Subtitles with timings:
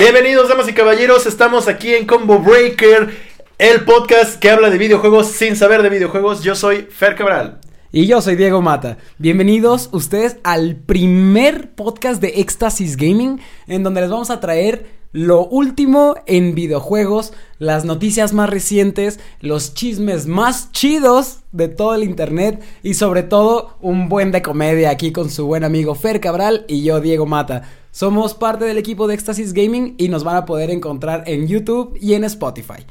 [0.00, 1.26] Bienvenidos, damas y caballeros.
[1.26, 3.14] Estamos aquí en Combo Breaker,
[3.58, 6.42] el podcast que habla de videojuegos sin saber de videojuegos.
[6.42, 7.60] Yo soy Fer Cabral.
[7.92, 8.96] Y yo soy Diego Mata.
[9.18, 15.44] Bienvenidos ustedes al primer podcast de Éxtasis Gaming, en donde les vamos a traer lo
[15.46, 22.62] último en videojuegos, las noticias más recientes, los chismes más chidos de todo el internet
[22.82, 26.84] y sobre todo un buen de comedia aquí con su buen amigo Fer Cabral y
[26.84, 27.62] yo Diego Mata.
[27.90, 31.98] Somos parte del equipo de Éxtasis Gaming y nos van a poder encontrar en YouTube
[32.00, 32.86] y en Spotify.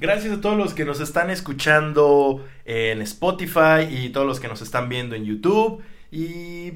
[0.00, 4.60] Gracias a todos los que nos están escuchando en Spotify y todos los que nos
[4.60, 5.80] están viendo en YouTube.
[6.10, 6.72] Y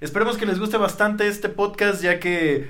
[0.00, 2.68] esperemos que les guste bastante este podcast ya que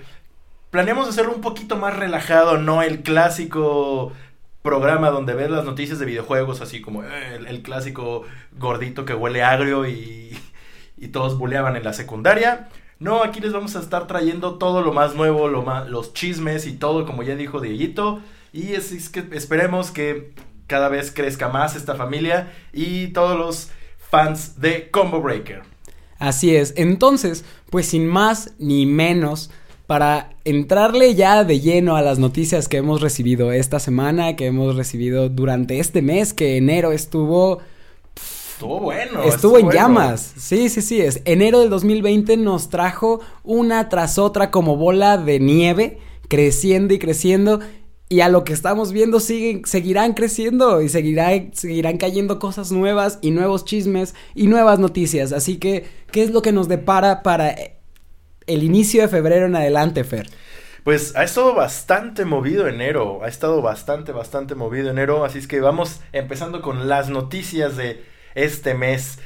[0.74, 4.12] planeamos hacerlo un poquito más relajado, no el clásico
[4.60, 8.24] programa donde ves las noticias de videojuegos así como eh, el, clásico
[8.59, 10.37] gordito que huele agrio y,
[10.97, 12.70] y todos buleaban en la secundaria.
[12.98, 17.06] No, aquí les vamos a estar trayendo todo lo más nuevo, los chismes y todo,
[17.06, 18.19] como ya dijo Dieguito.
[18.52, 20.33] Y es, que esperemos que
[20.66, 23.70] cada vez crezca más esta familia y todos los
[24.11, 25.62] fans de Combo Breaker.
[26.19, 26.75] Así es.
[26.77, 29.53] Entonces, pues sin más ni menos,
[29.87, 34.77] para entrarle ya de lleno a las noticias que hemos recibido esta semana, que hemos
[34.77, 37.61] recibido durante este mes, que enero estuvo...
[38.53, 39.25] Estuvo bueno.
[39.25, 40.33] Estuvo, en llamas.
[40.39, 41.01] Sí, sí, sí.
[41.01, 46.99] Es, enero del 2020 nos trajo una tras otra como bola de nieve, creciendo y
[46.99, 47.59] creciendo.
[48.09, 53.19] Y a lo que estamos viendo siguen, seguirán creciendo y seguirá, seguirán cayendo cosas nuevas
[53.23, 55.33] y nuevos chismes y nuevas noticias.
[55.33, 57.57] Así que, ¿qué es lo que nos depara para
[58.47, 60.28] el inicio de febrero en adelante, Fer?
[60.84, 65.61] Pues ha estado bastante movido enero, ha estado bastante, bastante movido enero, así es que
[65.61, 69.19] vamos empezando con las noticias de este mes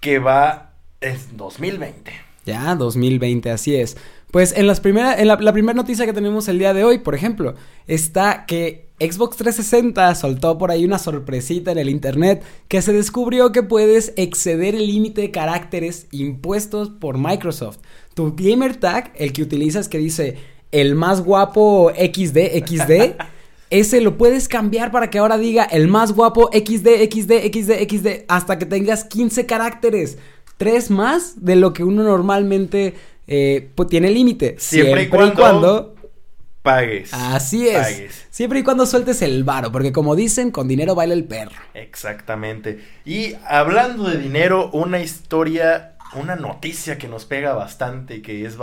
[0.00, 2.12] que va es 2020.
[2.44, 3.96] Ya, 2020, así es.
[4.32, 7.14] Pues en, las primera, en la, primera noticia que tenemos el día de hoy, por
[7.14, 7.54] ejemplo,
[7.86, 13.52] está que Xbox 360 soltó por ahí una sorpresita en el internet que se descubrió
[13.52, 17.78] que puedes exceder el límite de caracteres impuestos por Microsoft.
[18.14, 20.36] Tu gamer tag, el que utilizas que dice
[20.70, 23.16] el más guapo XD, XD,
[23.70, 28.08] ese lo puedes cambiar para que ahora diga el más guapo XD, XD, XD, XD,
[28.28, 30.18] hasta que tengas 15 caracteres.
[30.58, 32.94] Tres más de lo que uno normalmente
[33.26, 34.56] eh, pues tiene límite.
[34.58, 35.94] Siempre, y cuando,
[36.62, 37.12] pagues.
[37.12, 38.26] Así es.
[38.30, 41.56] Siempre y cuando sueltes el varo, porque como dicen, con dinero baila el perro.
[41.74, 42.80] Exactamente.
[43.04, 48.56] Y hablando de dinero, una historia, una noticia que nos pega bastante, que es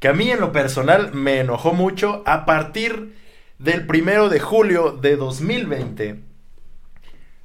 [0.00, 3.14] que a mí en lo personal me enojó mucho a partir
[3.58, 6.20] del primero de julio de 2020.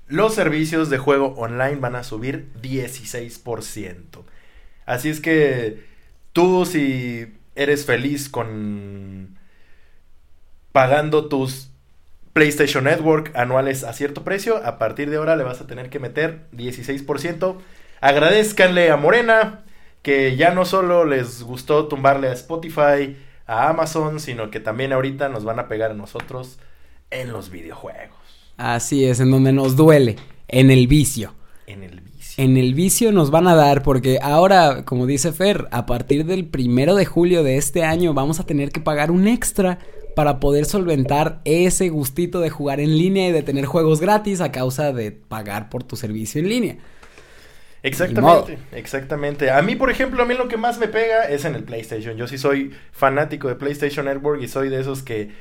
[0.07, 4.23] Los servicios de juego online van a subir 16%.
[4.85, 5.97] Así es que
[6.38, 9.39] Tú si eres feliz con
[10.71, 11.71] pagando tus
[12.33, 15.97] PlayStation Network anuales a cierto precio, a partir de ahora le vas a tener que
[15.97, 17.57] meter 16%.
[18.02, 19.63] Agradezcanle a Morena
[20.02, 25.30] que ya no solo les gustó tumbarle a Spotify, a Amazon, sino que también ahorita
[25.30, 26.59] nos van a pegar a nosotros
[27.09, 28.18] en los videojuegos.
[28.57, 30.16] Así es, en donde nos duele,
[30.47, 31.34] en el vicio.
[31.66, 35.68] En el vicio en el vicio nos van a dar porque ahora, como dice Fer,
[35.72, 39.28] a partir del primero de julio de este año vamos a tener que pagar un
[39.28, 39.80] extra
[40.16, 44.52] para poder solventar ese gustito de jugar en línea y de tener juegos gratis a
[44.52, 46.78] causa de pagar por tu servicio en línea.
[47.88, 49.52] Exactamente, exactamente.
[49.52, 52.18] A mí, por ejemplo, a mí lo que más me pega es en el PlayStation.
[52.18, 55.31] Yo sí soy fanático de PlayStation Network y soy de esos que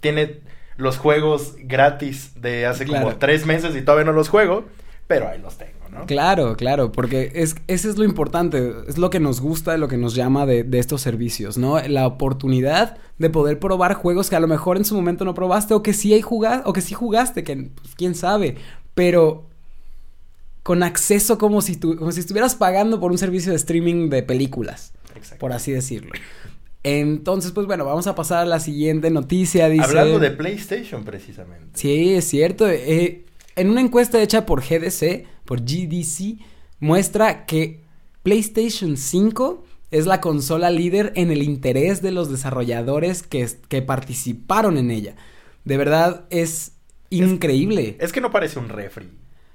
[0.00, 0.40] tiene
[0.76, 4.64] los juegos gratis de hace como tres meses y todavía no los juego,
[5.06, 5.82] pero ahí los tengo.
[6.06, 9.98] Claro, claro, porque es, ese es lo importante, es lo que nos gusta, lo que
[9.98, 11.78] nos llama de, estos servicios, ¿no?
[11.80, 15.74] La oportunidad de poder probar juegos que a lo mejor en su momento no probaste
[15.74, 18.56] o que sí hay jugado, o que sí jugaste, que pues, quién sabe,
[18.94, 19.50] pero
[20.62, 24.22] con acceso como si, tú, como si estuvieras pagando por un servicio de streaming de
[24.22, 24.92] películas,
[25.38, 26.12] por así decirlo.
[26.84, 29.68] Entonces, pues bueno, vamos a pasar a la siguiente noticia.
[29.68, 29.84] Dice...
[29.84, 31.68] Hablando de PlayStation, precisamente.
[31.74, 32.68] Sí, es cierto.
[32.68, 36.38] Eh, en una encuesta hecha por GDC, por GDC,
[36.80, 37.80] muestra que
[38.22, 44.76] PlayStation 5 es la consola líder en el interés de los desarrolladores que, que participaron
[44.78, 45.14] en ella.
[45.64, 46.72] De verdad es
[47.10, 47.96] increíble.
[48.00, 49.10] Es, que no parece un refri.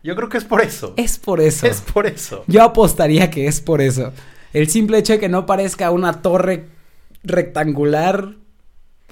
[0.08, 0.94] Yo creo que es por eso.
[0.96, 1.68] Es por eso.
[1.68, 2.46] Es por eso.
[2.48, 4.14] Yo apostaría que es por eso.
[4.54, 6.68] El simple hecho de que no parezca una torre
[7.26, 8.36] rectangular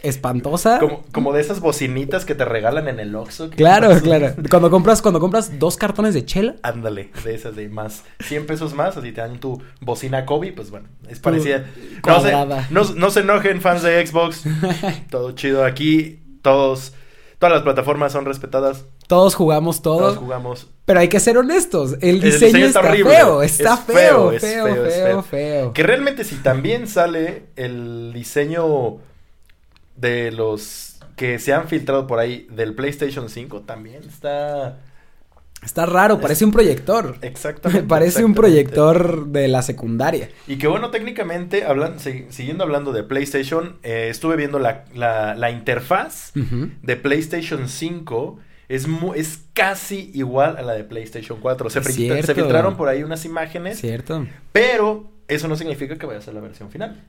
[0.04, 0.80] espantosa.
[0.80, 3.50] Como, como de esas bocinitas que te regalan en el Oxxo.
[3.50, 4.36] Claro, claro.
[4.50, 8.74] Cuando compras, cuando compras dos cartones de chela, Ándale, de esas de más 100 pesos
[8.74, 11.66] más, así te dan tu bocina Kobe, pues bueno, es parecida.
[12.08, 12.32] No se,
[12.72, 14.46] no, no se enojen fans de Xbox,
[15.10, 16.94] todo chido aquí, todos,
[17.38, 20.00] todas las plataformas son respetadas, todos jugamos todo.
[20.00, 20.68] todos jugamos.
[20.86, 21.94] Pero hay que ser honestos.
[22.02, 23.42] El El diseño, diseño está, feo.
[23.42, 25.74] Está Es feo, feo, feo, es feo, feo, es feo, feo.
[25.74, 28.98] Que realmente si también sale el diseño
[29.96, 34.80] de los que se han filtrado por ahí del PlayStation 5, también está
[35.64, 37.16] Está raro, parece un proyector.
[37.22, 37.84] exactamente.
[37.88, 40.30] parece un proyector de la secundaria.
[40.48, 45.34] Y que bueno, técnicamente, hablan, si- siguiendo hablando de PlayStation, eh, estuve viendo la, la,
[45.34, 48.38] la interfaz de PlayStation 5.
[48.68, 51.70] Es, es casi igual a la de PlayStation 4.
[51.70, 52.26] Se, Es filtra- cierto.
[52.28, 54.26] se filtraron por ahí unas imágenes, Cierto.
[54.52, 57.04] pero eso no significa que vaya a ser la versión final.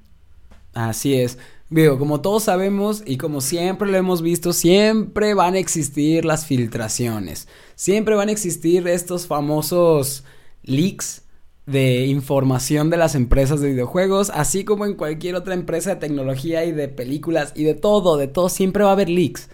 [0.74, 1.38] Así es.
[1.70, 6.44] Digo, como todos sabemos y como siempre lo hemos visto, siempre van a existir las
[6.46, 7.48] filtraciones.
[7.74, 10.24] Siempre van a existir estos famosos
[10.62, 11.22] leaks
[11.64, 16.64] de información de las empresas de videojuegos, así como en cualquier otra empresa de tecnología
[16.64, 19.48] y de películas y de todo, de todo, siempre va a haber leaks.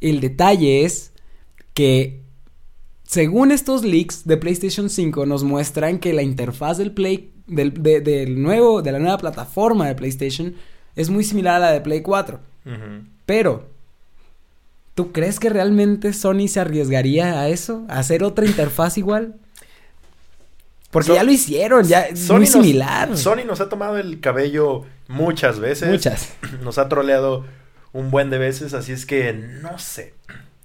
[0.00, 1.12] El detalle es
[1.74, 2.20] que
[3.04, 8.00] según estos leaks de PlayStation 5 nos muestran que la interfaz del Play del, de-
[8.00, 10.54] del nuevo de la nueva plataforma de PlayStation
[10.96, 12.74] es muy similar a la de Play 4, Ujú.
[13.26, 13.68] pero
[14.94, 17.84] ¿tú crees que realmente Sony se arriesgaría a eso?
[17.88, 19.34] ¿A hacer otra interfaz igual?
[20.90, 23.16] Porque So- ya lo hicieron, ya es muy nos- similar.
[23.16, 25.88] Sony nos ha tomado el cabello muchas veces.
[25.88, 26.32] Muchas.
[26.62, 27.44] Nos ha troleado
[27.92, 30.14] un buen de veces, así es que no sé.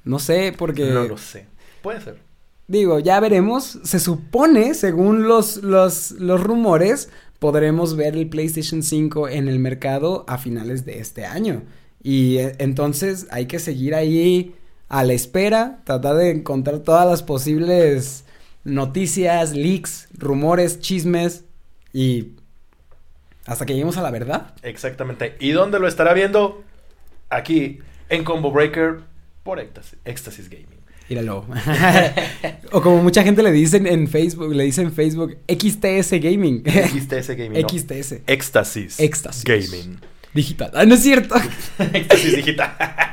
[0.05, 1.47] No sé, porque No lo sé.
[1.81, 2.19] Puede ser.
[2.67, 3.79] Digo, ya veremos.
[3.83, 7.09] Se supone, según los, los, los rumores,
[7.39, 11.63] podremos ver el PlayStation 5 en el mercado a finales de este año.
[12.01, 14.55] Y eh, entonces hay que seguir ahí
[14.89, 18.25] a la espera, tratar de encontrar todas las posibles
[18.63, 21.45] noticias, leaks, rumores, chismes
[21.93, 22.31] y
[23.45, 24.53] hasta que lleguemos a la verdad.
[24.63, 25.35] Exactamente.
[25.39, 26.63] ¿Y dónde lo estará viendo?
[27.29, 27.79] Aquí,
[28.09, 29.01] en Combo Breaker,
[29.45, 30.79] por Éxtasis, Éxtasis Gaming.
[31.07, 31.45] Míralo.
[32.71, 36.63] o como mucha gente le dicen en Facebook, le dicen en Facebook XTS Gaming.
[36.65, 37.61] XTS Gaming.
[37.61, 37.69] no.
[37.69, 38.21] XTS.
[38.25, 38.99] Éxtasis.
[38.99, 39.43] Éxtasis.
[39.43, 39.99] Gaming.
[40.33, 40.71] Digital.
[40.73, 41.35] Ah, no es cierto.
[41.93, 42.75] Éxtasis digital.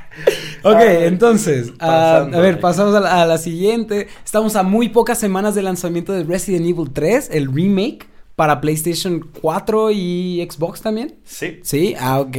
[0.64, 4.08] Ok, Ay, entonces, ah, pasando a ver, pasamos a la, a la siguiente.
[4.24, 8.06] Estamos a muy pocas semanas del lanzamiento de Resident Evil 3, el remake
[8.36, 11.16] para PlayStation 4 y Xbox también.
[11.24, 11.60] Sí.
[11.62, 12.36] Sí, ah, ok.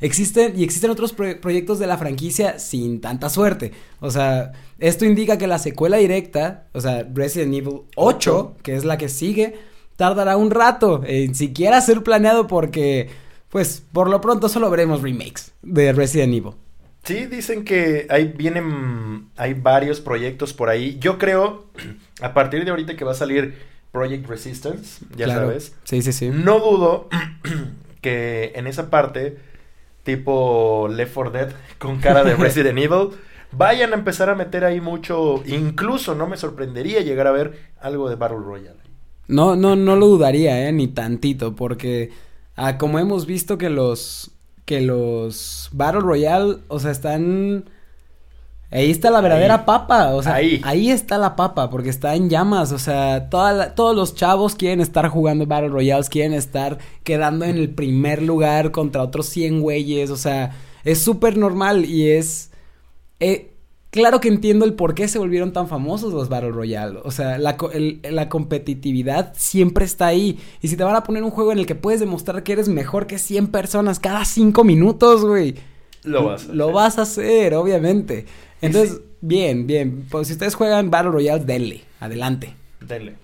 [0.00, 3.72] Existen y existen otros pro- proyectos de la franquicia sin tanta suerte.
[4.00, 8.84] O sea, esto indica que la secuela directa, o sea, Resident Evil 8, que es
[8.84, 9.54] la que sigue,
[9.96, 13.08] tardará un rato en siquiera ser planeado porque,
[13.48, 16.52] pues, por lo pronto solo veremos remakes de Resident Evil.
[17.04, 20.98] Sí, dicen que ahí vienen, hay varios proyectos por ahí.
[21.00, 21.66] Yo creo,
[22.22, 25.42] a partir de ahorita que va a salir Project Resistance, ya Claro.
[25.48, 26.30] sabes, Sí, sí, sí.
[26.32, 27.08] no dudo
[28.00, 29.36] que en esa parte,
[30.02, 33.10] tipo Left 4 Dead, con cara de Resident Evil,
[33.52, 38.08] vayan a empezar a meter ahí mucho, incluso no me sorprendería llegar a ver algo
[38.08, 38.80] de Battle Royale.
[39.28, 42.10] No, no, no lo dudaría, eh, ni tantito, porque
[42.56, 44.30] ah, como hemos visto que los
[44.64, 47.64] que los Battle Royale, o sea, están
[48.72, 49.62] ahí está la verdadera Ahí.
[49.66, 50.60] papa, o sea, Ahí.
[50.64, 50.90] ahí.
[50.90, 54.80] está la papa, porque está en llamas, o sea, toda la- todos los chavos quieren
[54.80, 60.10] estar jugando Battle Royales, quieren estar quedando en el primer lugar contra otros 100 güeyes,
[60.10, 62.50] o sea, es súper normal y es
[63.20, 63.50] eh,
[63.90, 66.98] claro que entiendo el por qué se volvieron tan famosos los Battle Royale.
[67.04, 70.38] O sea, la, el- la competitividad siempre está ahí.
[70.60, 72.68] Y si te van a poner un juego en el que puedes demostrar que eres
[72.68, 75.54] mejor que 100 personas cada 5 minutos, güey.
[76.04, 78.26] Lo vas a Lo vas a hacer, obviamente.
[78.62, 79.02] Entonces, sí.
[79.20, 80.06] bien, bien.
[80.10, 81.82] Pues si ustedes juegan Battle Royale, denle.
[82.00, 82.54] Adelante.
[82.80, 83.16] Denle.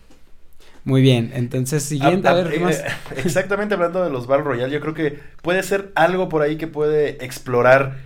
[0.85, 1.33] Muy bien.
[1.35, 2.85] Entonces, siguiente, Ah, a ah, ver, ¿qué eh?
[3.17, 6.67] Exactamente hablando de los Battle Royale, yo creo que puede ser algo por ahí que
[6.67, 7.97] puede explorar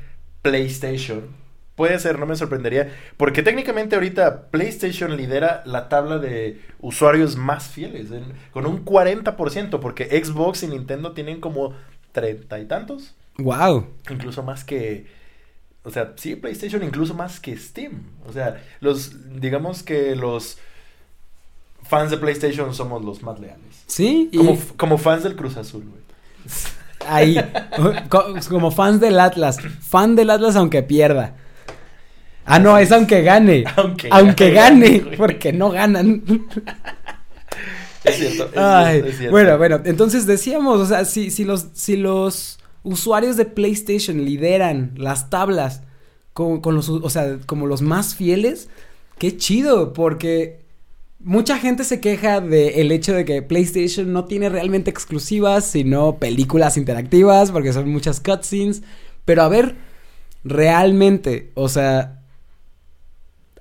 [0.43, 1.43] PlayStation.
[1.77, 2.93] Puede ser, no me sorprendería.
[3.17, 8.09] Porque técnicamente ahorita PlayStation lidera la tabla de usuarios más fieles.
[8.53, 9.79] con un 40%.
[9.81, 11.75] Porque Xbox y Nintendo tienen como
[12.13, 13.15] treinta y tantos.
[13.39, 13.87] Wow.
[14.11, 15.07] Incluso más que.
[15.85, 18.03] O sea, sí, PlayStation incluso más que Steam.
[18.29, 19.41] O sea, los.
[19.41, 20.59] Digamos que los
[21.83, 23.83] fans de PlayStation somos los más leales.
[23.87, 26.03] Sí, y Como, como fans del Cruz Azul, güey.
[27.07, 27.37] ahí.
[28.09, 29.59] Co- Como fans del Atlas.
[29.81, 31.35] Fan del Atlas aunque pierda.
[32.45, 33.65] Ah, no, es aunque gane.
[33.77, 36.23] Aunque Aunque gane, porque no ganan.
[38.05, 38.45] Es cierto.
[38.53, 39.31] es Ay, cierto, es cierto.
[39.33, 44.93] bueno, bueno, entonces decíamos, o sea, si, si los, si los usuarios de PlayStation lideran
[44.97, 45.83] las tablas
[46.33, 48.69] con, los, o sea, como los más fieles,
[49.19, 50.63] qué chido, porque
[51.21, 56.77] mucha gente se queja del hecho de que PlayStation no tiene realmente exclusivas, sino películas
[56.77, 58.83] interactivas, porque son muchas cutscenes.
[59.25, 59.77] Pero a ver,
[60.43, 62.23] realmente, o sea,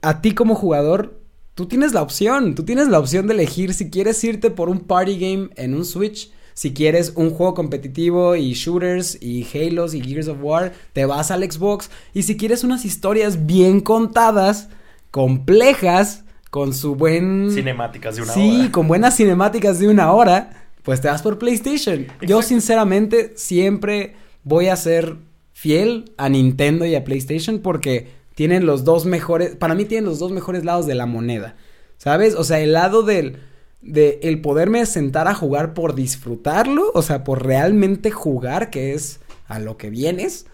[0.02, 1.20] a ti como jugador,
[1.54, 4.80] tú tienes la opción, tú tienes la opción de elegir si quieres irte por un
[4.80, 6.32] party game en un Switch.
[6.54, 11.32] Si quieres un juego competitivo y shooters y Halos y Gears of War, te vas
[11.32, 11.90] al Xbox.
[12.14, 14.70] Y si quieres unas historias bien contadas,
[15.12, 17.50] complejas, con su buen...
[17.52, 18.64] Cinemáticas de una sí, hora.
[18.64, 22.08] Sí, con buenas cinemáticas de una hora, pues te vas por PlayStation.
[22.22, 25.16] Yo sinceramente siempre voy a ser
[25.54, 30.20] fiel a Nintendo y a PlayStation porque tienen los dos mejores, para mí tienen los
[30.20, 31.56] dos mejores lados de la moneda.
[31.98, 32.36] ¿Sabes?
[32.36, 33.38] O sea, el lado del
[33.82, 39.20] de el poderme sentar a jugar por disfrutarlo, o sea, por realmente jugar, que es
[39.48, 40.46] a lo que vienes,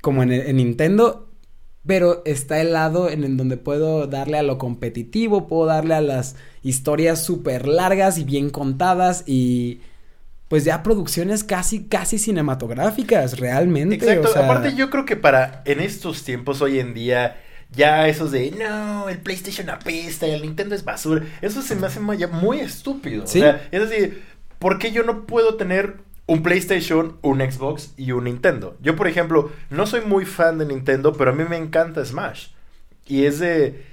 [0.00, 1.28] como en, en Nintendo,
[1.86, 6.00] pero está el lado en el donde puedo darle a lo competitivo, puedo darle a
[6.00, 9.80] las historias súper largas y bien contadas y
[10.48, 13.96] pues ya producciones casi, casi cinematográficas, realmente.
[13.96, 14.44] Exacto, o sea...
[14.44, 17.36] aparte yo creo que para en estos tiempos hoy en día
[17.76, 21.86] ya esos de no, el PlayStation apesta y el Nintendo es basura, eso se me
[21.86, 23.26] hace ya muy estúpido.
[23.26, 23.38] ¿Sí?
[23.38, 24.22] O sea, es decir,
[24.58, 28.76] ¿por qué yo no puedo tener un PlayStation, un Xbox y un Nintendo.
[28.80, 32.48] Yo, por ejemplo, no soy muy fan de Nintendo, pero a mí me encanta Smash.
[33.06, 33.84] Y es de...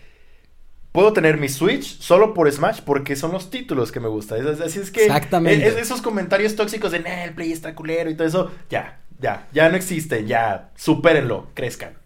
[0.92, 4.46] Puedo tener mi Switch solo por Smash porque son los títulos que me gustan.
[4.48, 5.06] Así es que...
[5.06, 5.68] Exactamente.
[5.68, 9.48] Es, esos comentarios tóxicos de, nah, el Play está culero y todo eso, ya, ya,
[9.54, 12.01] ya no existe, ya, supérenlo, crezcan.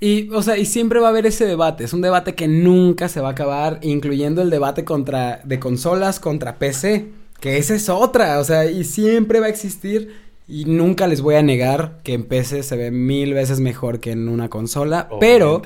[0.00, 1.84] Y, o sea, y siempre va a haber ese debate.
[1.84, 6.20] Es un debate que nunca se va a acabar, incluyendo el debate contra, de consolas
[6.20, 7.08] contra PC.
[7.38, 10.14] Que esa es otra, o sea, y siempre va a existir.
[10.48, 14.12] Y nunca les voy a negar que en PC se ve mil veces mejor que
[14.12, 15.08] en una consola.
[15.20, 15.62] Pero,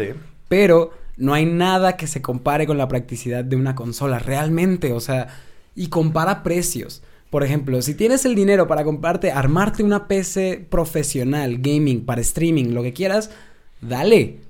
[0.48, 4.92] pero, no hay nada que se compare con la practicidad de una consola, realmente.
[4.92, 5.28] O sea,
[5.74, 7.02] y compara precios.
[7.30, 12.74] Por ejemplo, si tienes el dinero para comprarte, armarte una PC profesional, gaming, para streaming,
[12.74, 13.30] lo que quieras,
[13.88, 14.40] dale.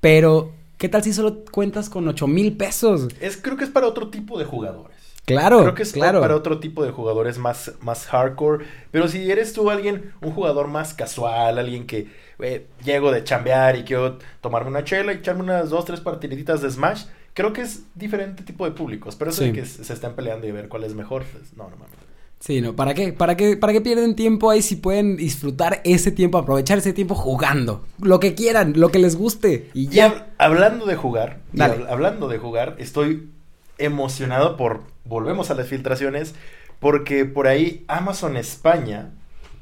[0.00, 3.08] Pero, ¿qué tal si solo cuentas con 8 mil pesos?
[3.20, 4.96] Es, creo que es para otro tipo de jugadores.
[5.26, 6.20] Claro, Creo que es claro.
[6.20, 8.64] para otro tipo de jugadores más, más hardcore.
[8.90, 12.08] Pero si eres tú alguien, un jugador más casual, alguien que
[12.40, 16.62] eh, llego de chambear y quiero tomarme una chela y echarme unas dos, tres partiditas
[16.62, 17.04] de Smash,
[17.34, 19.14] creo que es diferente tipo de públicos.
[19.14, 19.48] Pero eso Sí.
[19.48, 21.94] de que se están peleando y ver cuál es mejor, pues no, no mames.
[22.40, 23.12] Sí, no, ¿para qué?
[23.12, 27.14] ¿Para qué, ¿Para qué pierden tiempo ahí si pueden disfrutar ese tiempo, aprovechar ese tiempo
[27.14, 27.84] jugando?
[28.00, 30.08] Lo que quieran, lo que les guste y ya.
[30.08, 31.84] hab- hablando de jugar, y Dale.
[31.84, 33.28] hab- hablando de jugar, estoy
[33.76, 36.34] emocionado por, volvemos a las filtraciones,
[36.78, 39.10] porque por ahí Amazon España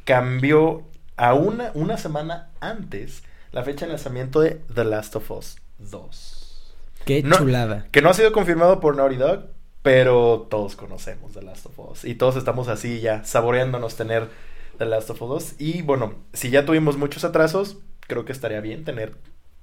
[0.04, 0.84] cambió
[1.16, 6.74] a una, una semana antes la fecha de lanzamiento de The Last of Us 2.
[7.04, 7.86] Qué No, chulada.
[7.90, 9.46] Que no ha sido confirmado por Naughty Dog,
[9.88, 12.04] pero todos conocemos The Last of Us.
[12.04, 14.28] Y todos estamos así ya saboreándonos tener
[14.76, 15.54] The Last of Us 2.
[15.60, 19.14] Y bueno, si ya tuvimos muchos atrasos, creo que estaría bien tener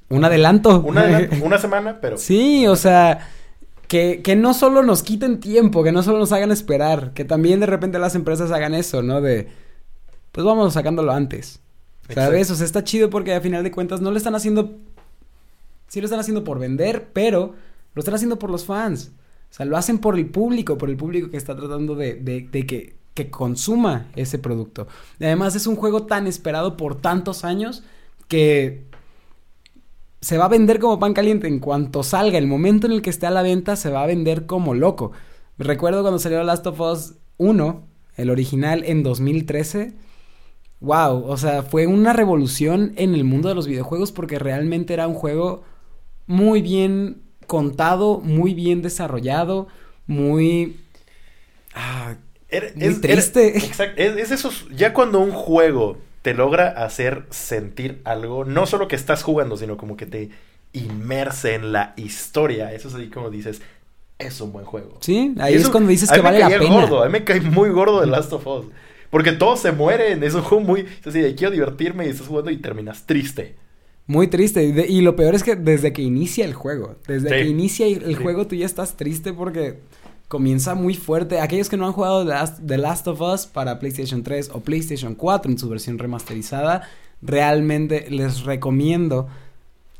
[0.10, 0.80] Un adelanto.
[0.80, 2.18] una, una semana, pero...
[2.18, 3.30] Sí, o sea,
[3.88, 7.60] que, que no solo nos quiten tiempo, que no solo nos hagan esperar, que también
[7.60, 9.22] de repente las empresas hagan eso, ¿no?
[9.22, 9.50] De,
[10.32, 11.60] pues vamos sacándolo antes.
[12.10, 12.50] ¿Sabes?
[12.50, 12.54] Exacto.
[12.54, 14.74] O sea, está chido porque a final de cuentas no lo están haciendo.
[15.88, 17.54] Sí lo están haciendo por vender, pero
[17.94, 19.12] lo están haciendo por los fans.
[19.56, 22.50] Sea, lo hacen por el público, por el público que está tratando de,
[23.14, 24.86] que consuma ese producto.
[25.18, 27.82] Y además es un juego tan esperado por tantos años
[28.28, 28.88] que
[30.20, 32.38] se va a vender como pan caliente en cuanto salga.
[32.38, 35.14] El momento en el que esté a la venta se va a vender como loco.
[35.58, 39.94] Recuerdo cuando salió Last of Us 1, el original en 2013.
[40.82, 45.08] Wow, o sea, fue una revolución en el mundo de los videojuegos porque realmente era
[45.08, 45.64] un juego
[46.28, 49.68] muy bien contado, muy bien desarrollado,
[50.08, 50.78] muy
[51.74, 52.16] ah,
[52.50, 53.58] Era- Muy triste.
[53.58, 58.96] es, es esos, ya cuando un juego te logra hacer sentir algo, no solo que
[58.96, 60.30] estás jugando, sino como que te
[60.74, 63.62] inmerse en la historia, eso es ahí como dices,
[64.18, 64.98] es un buen juego.
[65.02, 66.82] sí, ahí es eso- cuando dices que vale la pena.
[66.82, 68.66] gordo, a mí me cae muy gordo de Last of Us.
[69.10, 70.82] Porque todos se mueren, es un juego muy...
[70.82, 73.56] Es así, quiero divertirme y estás jugando y terminas triste.
[74.08, 74.64] Muy triste.
[74.64, 77.36] Y, de- y lo peor es que desde que inicia el juego, desde Sí.
[77.36, 78.24] que inicia el Sí.
[78.24, 79.80] juego, tú ya estás triste porque
[80.28, 81.40] comienza muy fuerte.
[81.40, 84.60] Aquellos que no han jugado The Last, The Last of Us para PlayStation 3 o
[84.62, 86.84] PlayStation 4 en su versión remasterizada,
[87.22, 89.28] realmente les recomiendo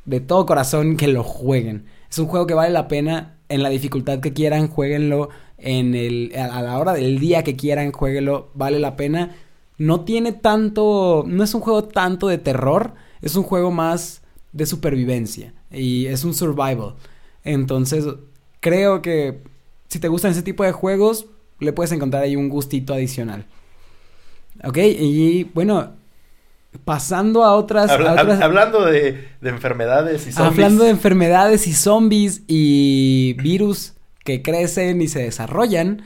[0.06, 1.86] de todo corazón que lo jueguen.
[2.10, 6.32] Es un juego que vale la pena en la dificultad que quieran, jueguenlo en el
[6.38, 9.36] a a la hora del día que quieran, jueguenlo, vale la pena.
[9.78, 12.94] no tiene tanto, no es un juego tanto de terror,
[13.26, 14.22] es un juego más
[14.54, 16.94] de supervivencia y es un survival.
[17.44, 18.06] Entonces,
[18.62, 19.42] creo que
[19.90, 21.26] si te gustan ese tipo de juegos,
[21.60, 23.46] le puedes encontrar ahí un gustito adicional.
[24.64, 25.94] Ok, y bueno,
[26.86, 27.90] pasando a otras...
[27.90, 30.54] hablando de, de, enfermedades y zombies.
[30.54, 36.04] Hablando de enfermedades y zombies y virus que crecen y se desarrollan,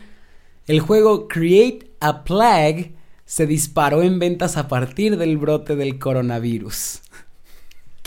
[0.67, 2.93] el juego Create a Plague
[3.25, 7.01] se disparó en ventas a partir del brote del coronavirus.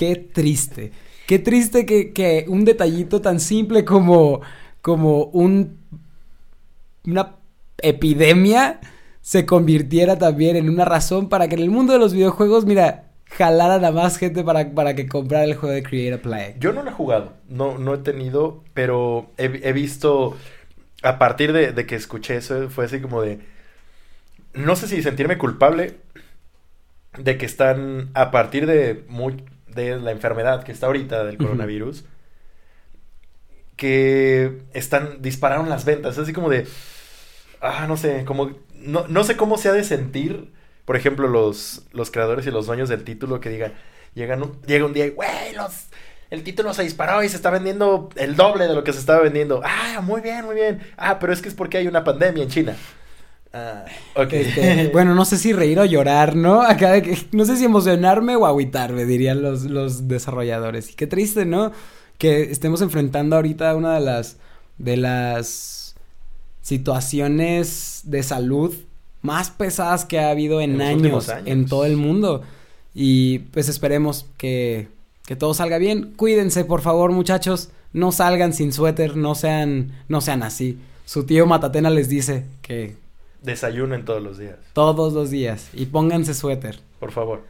[0.02, 0.90] Qué triste.
[1.28, 4.40] Qué triste que, que un detallito tan simple como,
[4.80, 5.78] como un,
[7.06, 7.37] una
[7.78, 8.80] epidemia
[9.21, 13.12] se convirtiera también en una razón para que en el mundo de los videojuegos, mira,
[13.26, 16.56] jalaran a más gente para, para que comprara el juego de Create a Play.
[16.59, 20.37] Yo no lo he jugado, no, no he tenido, pero he, visto,
[21.04, 23.38] a partir de, de, que escuché eso, fue así como de,
[24.52, 25.94] no sé si sentirme culpable
[27.16, 32.04] de que están, a partir de, muy, de la enfermedad que está ahorita del coronavirus,
[33.76, 36.66] que están, dispararon las ventas, así como de,
[37.60, 40.52] ah, no sé, como, no, no sé cómo se ha de sentir,
[40.84, 43.72] por ejemplo, los, los creadores y los dueños del título que digan,
[44.14, 45.86] llegan llega un día y, güey, los,
[46.30, 49.20] el título se disparó y se está vendiendo el doble de lo que se estaba
[49.20, 49.60] vendiendo.
[49.64, 50.80] Ah, muy bien, muy bien.
[50.96, 52.76] Ah, pero es que es porque hay una pandemia en China.
[53.52, 53.85] Ah,
[54.30, 56.62] este, bueno, no sé si reír o llorar, ¿no?
[56.62, 60.90] Acá de que, no sé si emocionarme o agüitarme, dirían los, los desarrolladores.
[60.90, 61.73] Y qué triste, ¿no?
[62.18, 64.38] Que estemos enfrentando ahorita una de las
[64.78, 65.94] de las
[66.62, 68.75] situaciones de salud
[69.21, 72.42] más pesadas que ha habido en, años, en todo el mundo.
[72.94, 74.88] Y pues esperemos que,
[75.25, 76.12] que todo salga bien.
[76.16, 77.71] Cuídense, por favor, muchachos.
[77.92, 80.78] No salgan sin suéter, no sean, no sean así.
[81.04, 82.97] Su tío Matatena les dice que
[83.42, 84.56] Desayunen todos los días.
[84.72, 85.68] Todos los días.
[85.72, 86.80] Y pónganse suéter.
[87.00, 87.42] Por favor.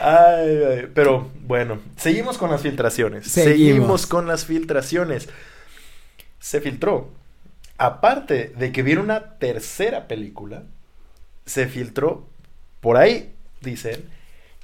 [0.00, 3.26] ay, pero bueno, seguimos con las filtraciones.
[3.26, 4.06] Seguimos.
[4.06, 5.28] con las filtraciones.
[6.38, 7.10] Se filtró.
[7.78, 10.62] Aparte de que viene una tercera película,
[11.44, 12.26] se filtró
[12.80, 14.08] por ahí, dicen,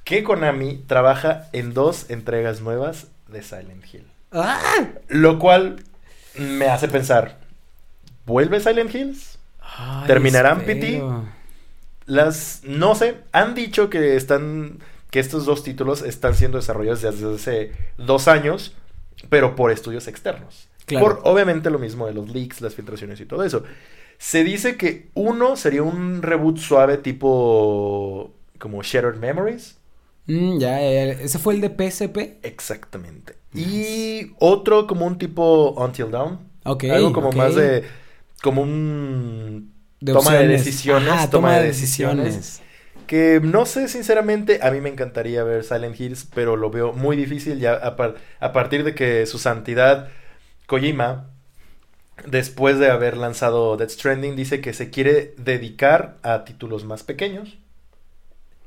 [0.03, 4.07] que Konami trabaja en dos entregas nuevas de Silent Hill.
[4.31, 4.87] ¡Ah!
[5.09, 5.83] Lo cual
[6.37, 7.42] me hace pensar,
[8.25, 9.37] ¿Vuelve Silent Hills?
[10.07, 11.03] ¿Terminarán PT?
[12.05, 17.33] Las, no sé, han dicho que están, que estos dos títulos están siendo desarrollados desde
[17.33, 18.75] hace dos años,
[19.29, 20.67] pero por estudios externos.
[20.87, 23.63] Por obviamente lo mismo de los leaks, las filtraciones y todo eso.
[24.17, 29.77] Se dice que uno sería un reboot suave tipo como Shattered Memories.
[30.27, 32.39] Mm, ya, ese fue el de PSP.
[32.43, 33.35] Exactamente.
[33.53, 36.39] Y otro como un tipo Until Dawn.
[36.65, 36.85] Ok.
[36.85, 37.83] Algo como más de
[38.43, 39.73] como un
[40.05, 42.61] toma de decisiones, toma, de decisiones.
[43.07, 47.15] Que no sé, sinceramente, a mí me encantaría ver Silent Hills, pero lo veo muy
[47.15, 50.09] difícil ya a, partir de que su santidad
[50.67, 51.29] Kojima,
[52.27, 57.57] después de haber lanzado Death Stranding, dice que se quiere dedicar a títulos más pequeños.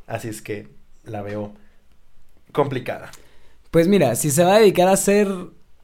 [0.06, 0.68] Así es que
[1.04, 1.52] la veo
[2.50, 3.10] complicada.
[3.70, 5.28] Pues mira, si se va a dedicar a hacer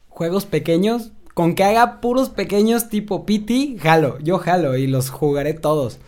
[0.09, 5.55] juegos pequeños, con que haga puros pequeños tipo PT, jalo, yo jalo y los jugaré
[5.55, 5.99] todos.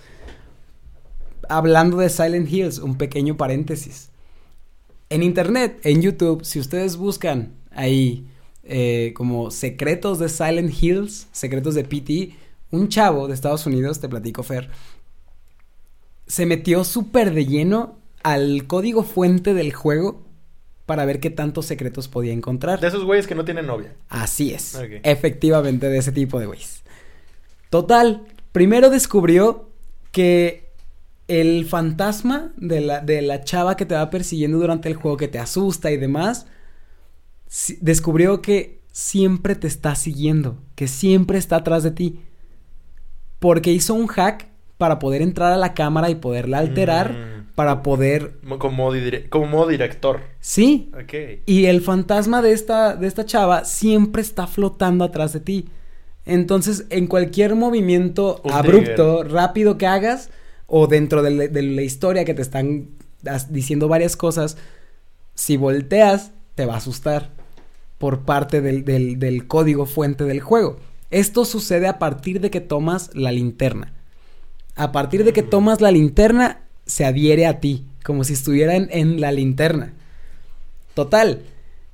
[1.49, 4.11] Hablando de Silent Hills, un pequeño paréntesis.
[5.11, 8.27] En internet, en YouTube, si ustedes buscan ahí
[8.65, 12.37] eh, como secretos de Silent Hills, secretos de PT,
[12.71, 14.71] un chavo de Estados Unidos, te platico Fer,
[16.27, 20.24] se metió súper de lleno al código fuente del juego
[20.87, 22.81] para ver qué tantos secretos podía encontrar.
[22.81, 23.95] De esos güeyes que no tienen novia.
[24.09, 24.79] Así es.
[25.03, 26.83] Efectivamente, de ese tipo de güeyes.
[27.71, 29.71] Total, primero descubrió
[30.13, 30.73] que
[31.27, 35.29] el fantasma de la, de la chava que te va persiguiendo durante el juego, que
[35.29, 36.47] te asusta y demás,
[37.81, 42.21] descubrió que siempre te está siguiendo, que siempre está atrás de ti.
[43.39, 47.13] Porque hizo un hack para poder entrar a la cámara y poderla alterar.
[47.13, 48.35] Mm para poder...
[48.59, 48.59] Como,
[49.31, 50.21] como director.
[50.41, 50.91] Sí.
[51.47, 55.69] Y el fantasma de esta, de esta chava siempre está flotando atrás de ti.
[56.27, 60.31] Entonces, en cualquier movimiento abrupto, rápido que hagas,
[60.67, 62.89] o dentro de, la historia que te están
[63.51, 64.57] diciendo varias cosas,
[65.35, 67.31] si volteas, te va a asustar
[67.99, 70.79] por parte del, del código fuente del juego.
[71.11, 73.93] Esto sucede a partir de que tomas la linterna.
[74.77, 79.21] A partir de que tomas la linterna, se adhiere a ti, como si estuviera en,
[79.21, 79.93] la linterna.
[80.95, 81.43] Total,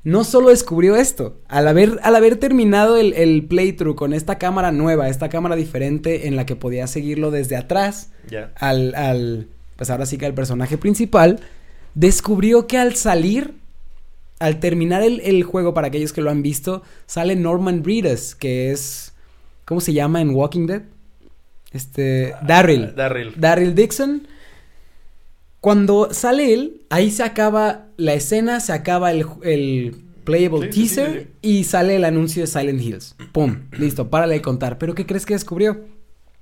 [0.03, 4.73] no solo descubrió esto, al haber, al haber terminado el, el, playthrough con esta cámara
[4.73, 8.11] nueva, esta cámara diferente en la que podía seguirlo desde atrás,
[8.57, 11.41] al, al, pues ahora sí que al personaje principal,
[11.95, 13.55] descubrió que al salir,
[14.39, 18.73] al terminar el, el juego, para aquellos que lo han visto, sale Norman Reedus, que
[18.73, 19.13] es,
[19.65, 20.83] ¿cómo se llama en Walking Dead?
[21.73, 22.95] Este, Daryl.
[22.95, 23.35] Darryl.
[23.37, 24.27] Daryl Dixon.
[25.61, 31.13] Cuando sale él, ahí se acaba la escena, se acaba el, el playable Sí, teaser
[31.13, 31.59] sí, sí.
[31.61, 33.15] y sale el anuncio de Silent Hills.
[33.33, 33.59] ¡Pum!
[33.79, 34.79] Listo, párale de contar.
[34.79, 35.85] ¿Pero qué crees que descubrió?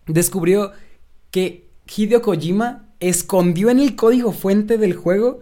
[0.07, 0.73] Descubrió
[1.33, 5.41] que Hideo Kojima escondió en el código fuente del juego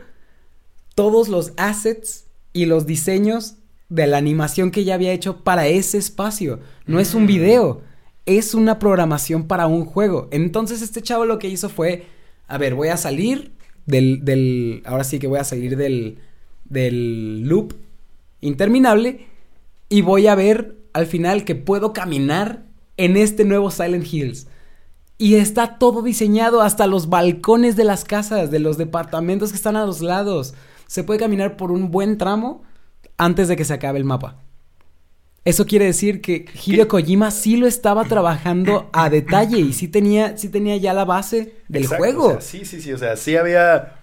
[0.95, 3.57] todos los assets y los diseños
[3.91, 6.61] de la animación que ya había hecho para ese espacio.
[6.87, 7.27] No es un Mm.
[7.27, 7.83] video,
[8.27, 10.29] es una programación para un juego.
[10.33, 12.07] Entonces este chavo lo que hizo fue,
[12.49, 13.53] a ver, voy a salir
[13.87, 16.19] del, ahora sí que voy a salir del,
[16.65, 17.75] del loop
[18.41, 19.27] interminable
[19.89, 22.65] y voy a ver al final que puedo caminar
[22.97, 24.49] en este nuevo Silent Hills.
[25.19, 29.77] Y está todo diseñado, hasta los balcones de las casas, de los departamentos que están
[29.77, 30.55] a los lados.
[30.87, 32.63] Se puede caminar por un buen tramo
[33.17, 34.46] antes de que se acabe el mapa.
[35.47, 40.37] Eso quiere decir que Hideo Kojima sí lo estaba trabajando a detalle y sí tenía,
[40.37, 42.27] sí tenía ya la base del Exacto, juego.
[42.27, 42.93] o sea, sí, sí, sí.
[42.93, 43.95] O sea, sí había.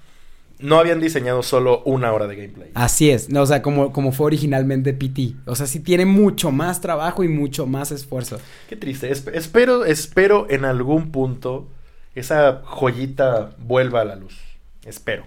[0.60, 2.72] No habían diseñado solo una hora de gameplay.
[2.76, 5.36] Así es, no, o sea, como, como fue originalmente PT.
[5.46, 8.40] O sea, sí tiene mucho más trabajo y mucho más esfuerzo.
[8.70, 9.12] Qué triste.
[9.12, 11.68] Esp- espero, espero en algún punto
[12.16, 14.40] esa joyita vuelva a la luz.
[14.86, 15.26] Espero.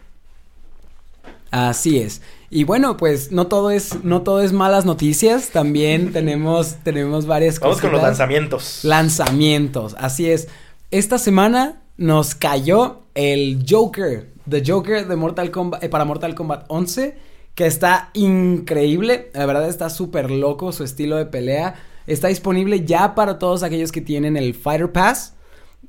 [1.51, 2.23] Así es.
[2.51, 5.51] Y bueno, pues no todo es, no todo es malas noticias.
[5.51, 8.85] También tenemos, tenemos varias Vamos con los lanzamientos.
[8.85, 10.49] Lanzamientos, así es.
[10.91, 16.67] Esta semana nos cayó el Joker, The Joker de Mortal Kombat, eh, para Mortal Kombat
[16.69, 17.17] 11,
[17.55, 19.31] que está increíble.
[19.35, 21.75] La verdad está súper loco su estilo de pelea.
[22.07, 25.33] Está disponible ya para todos aquellos que tienen el Fighter Pass.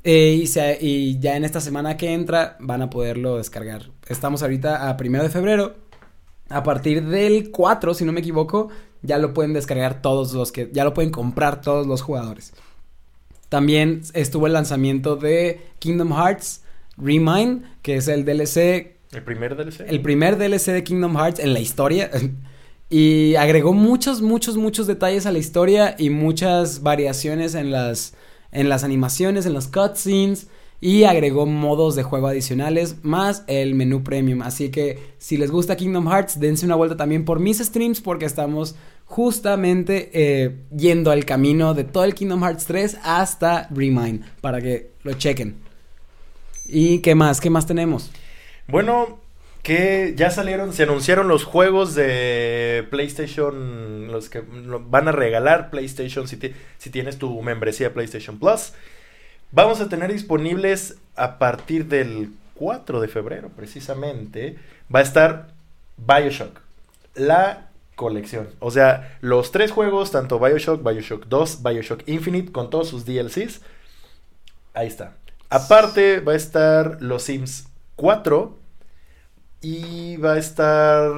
[0.03, 3.89] eh, y, se- y ya en esta semana que entra van a poderlo descargar.
[4.07, 5.75] Estamos ahorita a primero de febrero.
[6.49, 8.69] A partir del 4, si no me equivoco,
[9.01, 10.69] ya lo pueden descargar todos los que.
[10.73, 12.53] Ya lo pueden comprar todos los jugadores.
[13.49, 16.61] También estuvo el lanzamiento de Kingdom Hearts
[16.97, 19.81] Remind, que es el DLC, El primer DLC.
[19.87, 22.11] el primer DLC de Kingdom Hearts en la historia.
[22.89, 28.15] y agregó muchos, muchos, muchos detalles a la historia y muchas variaciones en las,
[28.51, 30.47] en las animaciones, en los cutscenes.
[30.79, 34.43] Y agregó modos de juego adicionales, más el menú premium.
[34.43, 38.25] Así que si les gusta Kingdom Hearts, dense una vuelta también por mis streams porque
[38.25, 44.61] estamos justamente eh, yendo al camino de todo el Kingdom Hearts 3 hasta Remind, para
[44.61, 45.55] que lo chequen.
[46.65, 47.39] ¿Y qué más?
[47.39, 48.11] ¿Qué más tenemos?
[48.67, 49.19] Bueno,
[49.63, 56.27] que ya salieron, se anunciaron los juegos de PlayStation, los que van a regalar PlayStation
[56.27, 56.37] si,
[56.77, 58.73] si tienes tu membresía PlayStation Plus.
[59.51, 64.57] Vamos a tener disponibles a partir del 4 de febrero, precisamente.
[64.93, 65.47] Va a estar
[65.95, 66.59] Bioshock,
[67.15, 68.49] la colección.
[68.59, 73.61] O sea, los tres juegos, tanto Bioshock, Bioshock 2, Bioshock Infinite, con todos sus DLCs.
[74.73, 75.15] Ahí está.
[75.49, 78.53] Aparte va a estar los Sims 4
[79.61, 81.09] y va a estar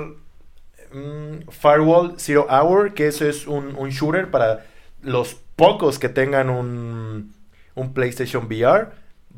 [0.94, 4.66] mm, Firewall Zero Hour, que eso es un, un shooter para
[5.02, 7.34] los pocos que tengan un,
[7.80, 8.90] un PlayStation VR.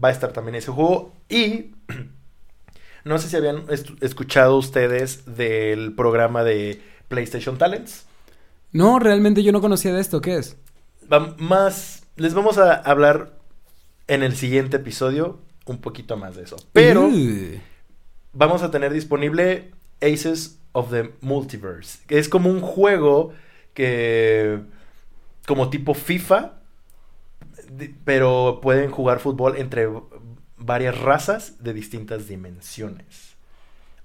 [0.03, 1.13] Va a estar también ese juego.
[1.29, 1.71] Y
[3.05, 3.65] no sé si habían
[4.01, 8.05] escuchado ustedes del programa de PlayStation Talents.
[8.71, 10.21] No, realmente yo no conocía de esto.
[10.21, 10.57] ¿Qué es?
[11.11, 13.33] Va- más les vamos a hablar
[14.07, 16.57] en el siguiente episodio un poquito más de eso.
[16.73, 17.59] Pero Uh,
[18.33, 23.33] vamos a tener disponible Aces of the Multiverse, que es como un juego
[23.73, 24.61] que
[25.47, 26.53] como tipo FIFA,
[28.03, 29.87] pero pueden jugar fútbol entre
[30.57, 33.35] varias razas de distintas dimensiones.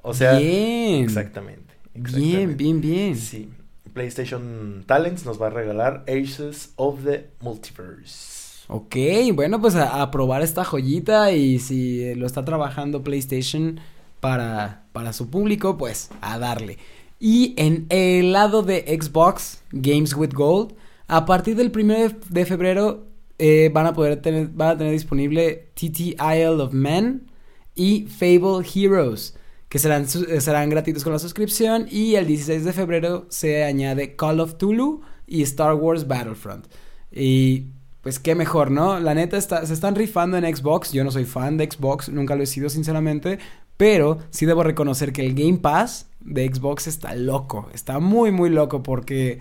[0.03, 1.03] O sea, bien.
[1.05, 2.55] exactamente, Bien, exactamente.
[2.55, 3.17] bien, bien.
[3.17, 3.51] Sí.
[3.93, 8.67] PlayStation Talents nos va a regalar Aces of the Multiverse.
[8.69, 8.97] Ok,
[9.33, 13.81] bueno, pues a, a probar esta joyita y si eh, lo está trabajando PlayStation
[14.21, 16.79] para, para su público, pues a darle.
[17.19, 20.75] Y en el lado de Xbox, Games with Gold,
[21.07, 21.95] a partir del 1
[22.29, 23.06] de febrero
[23.39, 27.31] eh, van a poder tener, van a tener disponible TT Isle of Men
[27.75, 29.37] y Fable Heroes,
[29.69, 31.87] que serán, eh, serán gratuitos con la suscripción.
[31.91, 36.67] Y el 16 de febrero se añade Call of Tulu y Star Wars Battlefront.
[37.13, 37.67] Y
[38.01, 39.01] pues qué mejor, ¿no?
[39.01, 40.93] La neta está, se están rifando en Xbox.
[40.93, 43.39] Yo no soy fan de Xbox, nunca lo he sido sinceramente.
[43.77, 47.69] Pero sí debo reconocer que el Game Pass de Xbox está loco.
[47.75, 49.41] Está muy, muy loco porque...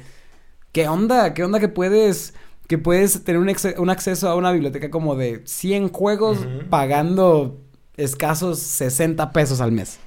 [0.71, 1.34] ¿Qué onda?
[1.34, 2.34] ¿Qué onda que puedes...
[2.67, 7.62] Que puedes tener un, un acceso a una biblioteca como de 100 juegos pagando
[7.97, 9.99] escasos 60 pesos al mes.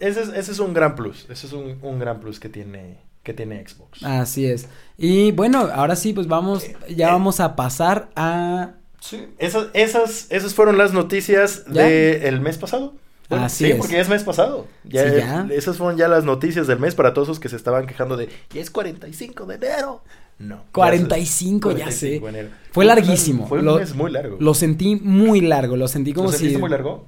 [0.00, 1.26] Ese es, ese es un gran plus.
[1.28, 4.02] Ese es un, un gran plus que tiene, que tiene Xbox.
[4.02, 4.68] Así es.
[4.96, 7.12] Y bueno, ahora sí, pues vamos, ya eh.
[7.12, 8.72] vamos a pasar a...
[9.00, 9.28] Sí.
[9.38, 12.94] Esas, esas, esas fueron las noticias del mes pasado.
[13.30, 13.76] Así sí, es.
[13.76, 14.66] porque ya es mes pasado.
[14.84, 15.46] Ya, Sí, ya.
[15.50, 18.28] Esas fueron ya las noticias del mes para todos los que se estaban quejando de,
[18.50, 20.02] ya es 45 de enero.
[20.38, 20.62] No.
[20.72, 22.06] 45, ya 45 sé.
[22.32, 22.48] de enero.
[22.72, 23.46] Fue larguísimo.
[23.48, 24.36] Fue un Lo- mes muy largo.
[24.40, 26.56] Lo sentí muy largo, lo sentí como ¿Lo si...
[26.56, 27.06] muy largo?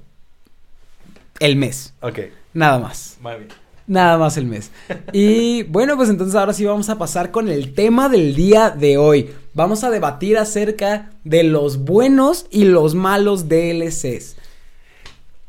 [1.39, 2.19] El mes, Ok,
[2.53, 3.17] nada más.
[3.21, 3.47] muy bien.
[3.87, 4.69] Nada más el mes.
[5.11, 8.97] Y bueno, pues entonces ahora sí vamos a pasar con el tema del día de
[8.97, 9.31] hoy.
[9.53, 14.35] Vamos a debatir acerca de los buenos y los malos DLCs.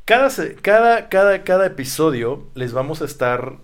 [0.04, 3.58] Cada, cada, cada, cada episodio les vamos a estar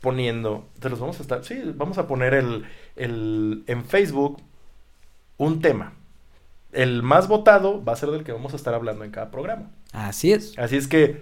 [0.00, 2.66] poniendo, te los vamos a estar, sí, vamos a poner el,
[2.96, 4.42] el, en Facebook
[5.36, 5.94] un tema.
[6.72, 9.70] El más votado va a ser del que vamos a estar hablando en cada programa.
[9.92, 10.56] Así es.
[10.58, 11.20] Así es que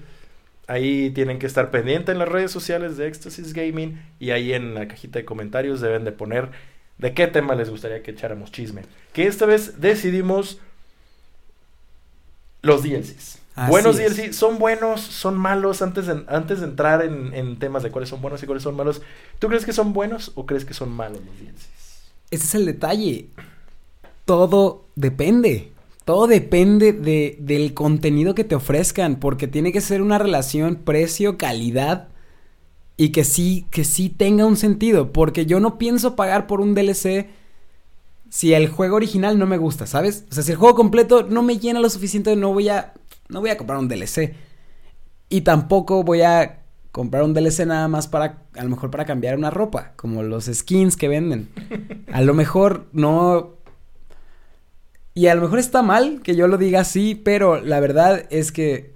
[0.67, 4.75] ahí tienen que estar pendientes en las redes sociales de Éxtasis Gaming y ahí en
[4.75, 6.51] la cajita de comentarios deben de poner
[6.99, 8.83] de qué tema les gustaría que echáramos chisme.
[9.13, 10.61] Que esta vez decidimos
[12.61, 13.38] los DLCs.
[13.59, 14.17] Así buenos es.
[14.17, 15.83] DLCs, son buenos, son malos.
[15.83, 18.77] Antes de, antes de entrar en, en temas de cuáles son buenos y cuáles son
[18.77, 19.03] malos,
[19.39, 22.13] ¿tú crees que son buenos o crees que son malos los DLCs?
[22.31, 23.29] Ese es el detalle.
[24.25, 25.73] Todo depende.
[26.05, 29.17] Todo depende de, del contenido que te ofrezcan.
[29.17, 32.09] Porque tiene que ser una relación precio-calidad.
[32.97, 35.13] Y que sí, que sí tenga un sentido.
[35.13, 37.27] Porque yo no pienso pagar por un DLC
[38.31, 40.25] si el juego original no me gusta, ¿sabes?
[40.31, 42.93] O sea, si el juego completo no me llena lo suficiente, no voy a.
[43.29, 44.35] No voy a comprar un DLC.
[45.29, 46.61] Y tampoco voy a
[46.93, 50.47] comprar un DLC nada más para, a lo mejor para cambiar una ropa, como los
[50.47, 51.49] skins que venden.
[52.13, 53.57] A lo mejor no...
[55.15, 58.53] Y a lo mejor está mal que yo lo diga así, pero la verdad es
[58.53, 58.95] que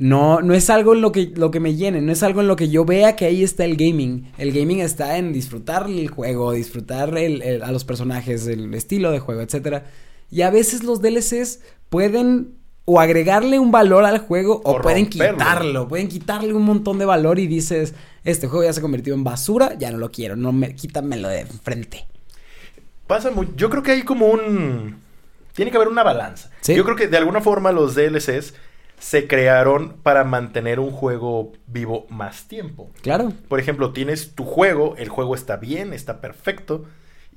[0.00, 2.48] no, no es algo en lo que, lo que me llene, no es algo en
[2.48, 4.32] lo que yo vea que ahí está el gaming.
[4.38, 9.10] El gaming está en disfrutar el juego, disfrutar el- el- a los personajes, el estilo
[9.10, 9.84] de juego, etcétera.
[10.30, 11.60] Y a veces los DLCs
[11.90, 12.54] pueden
[12.86, 15.36] o agregarle un valor al juego o, O pueden romperlo.
[15.38, 19.22] quitarlo, pueden quitarle un montón de valor y dices, este juego ya se convirtió en
[19.22, 22.06] basura, ya no lo quiero, no me quítamelo de enfrente.
[23.06, 24.96] Pasa muy, yo creo que hay como un
[25.54, 26.50] tiene que haber una balanza.
[26.62, 26.74] Sí.
[26.74, 28.54] Yo creo que de alguna forma los DLCs
[29.00, 32.90] se crearon para mantener un juego vivo más tiempo.
[33.00, 33.32] Claro.
[33.48, 36.84] Por ejemplo, tienes tu juego, el juego está bien, está perfecto,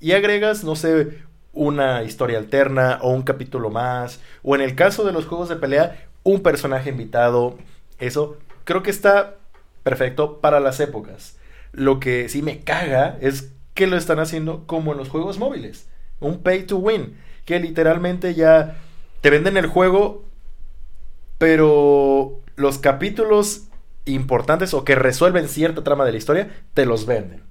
[0.01, 1.19] y agregas, no sé,
[1.53, 5.55] una historia alterna o un capítulo más, o en el caso de los juegos de
[5.55, 7.57] pelea, un personaje invitado.
[7.97, 9.35] Eso creo que está
[9.83, 11.37] perfecto para las épocas.
[11.71, 15.87] Lo que sí me caga es que lo están haciendo como en los juegos móviles,
[16.19, 18.75] un pay to win, que literalmente ya
[19.21, 20.25] te venden el juego
[21.37, 23.67] pero los capítulos
[24.05, 27.41] importantes o que resuelven cierta trama de la historia, te los venden.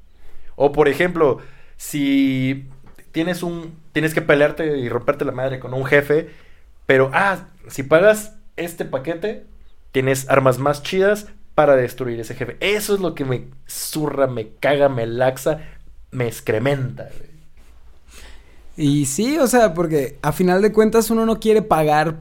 [0.57, 1.38] O por ejemplo,
[1.77, 2.68] si
[3.12, 6.31] tienes un tienes que pelearte y romperte la madre con un jefe,
[6.87, 9.47] pero ah, si pagas este paquete,
[9.92, 12.57] tienes armas más chidas para destruir ese jefe.
[12.61, 15.61] Eso es lo que me zurra, me caga, me laxa,
[16.11, 17.11] me excrementa.
[18.77, 22.16] Y sí, o sea, porque a final de cuentas uno no quiere pagar,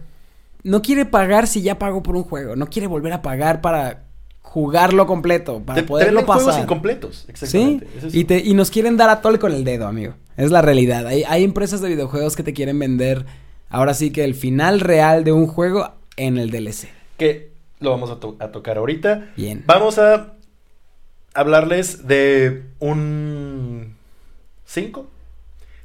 [0.64, 4.04] no quiere pagar si ya pagó por un juego, no quiere volver a pagar para
[4.42, 6.64] jugarlo completo, para Te- poderlo venden juegos pasar.
[6.64, 7.88] incompletos, Sí, exactamente.
[8.08, 10.14] Es- y, te, y nos quieren dar a tole con el dedo, amigo.
[10.38, 11.08] Es la realidad.
[11.08, 13.26] Hay, hay empresas de videojuegos que te quieren vender,
[13.70, 16.90] ahora sí que el final real de un juego en el DLC.
[17.18, 19.30] que lo vamos a, to- a tocar ahorita.
[19.38, 19.64] Bien.
[19.66, 20.34] Vamos a
[21.34, 23.96] hablarles de un
[24.66, 25.08] 5.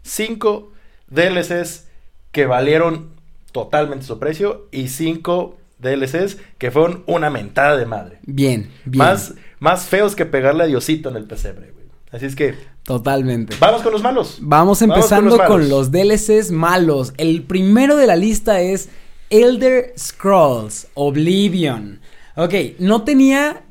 [0.03, 0.73] 5
[1.09, 1.87] DLCs
[2.33, 3.11] que valieron
[3.57, 8.19] totalmente su precio y 5 DLCs que fueron una mentada de madre.
[8.27, 8.99] Bien, bien.
[8.99, 11.87] Más, más feos que pegarle a Diosito en el pesebre, güey.
[12.13, 13.57] Así es que Totalmente.
[13.59, 14.37] vamos con los malos.
[14.43, 17.15] Vamos Vamos con empezando los con los, DLCs malos.
[17.17, 18.91] El primero de la lista es
[19.31, 22.01] Elder Scrolls Oblivion.
[22.37, 23.63] Ok, no tenía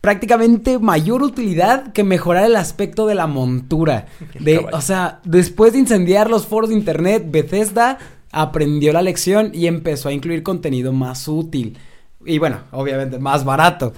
[0.00, 4.06] prácticamente mayor utilidad que mejorar el aspecto de la montura.
[4.40, 7.98] De, o sea, después de incendiar los foros de internet, Bethesda
[8.32, 11.78] aprendió la lección y empezó a incluir contenido más útil.
[12.24, 13.92] Y bueno, obviamente más barato.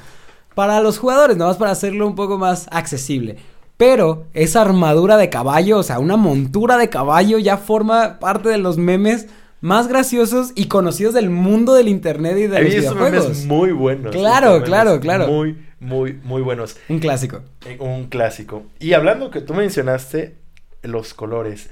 [0.54, 3.36] Para los jugadores, nada más para hacerlo un poco más accesible.
[3.76, 8.58] Pero esa armadura de caballo, o sea, una montura de caballo ya forma parte de
[8.58, 9.28] los memes
[9.62, 13.24] más graciosos y conocidos del mundo del internet y de los videojuegos.
[13.24, 14.14] memes muy buenos.
[14.14, 15.28] Claro, claro, claro.
[15.28, 16.76] Muy, muy, muy buenos.
[16.88, 17.40] Un clásico.
[17.66, 18.64] Eh, Un clásico.
[18.78, 20.36] Y hablando que tú mencionaste
[20.82, 21.70] los colores.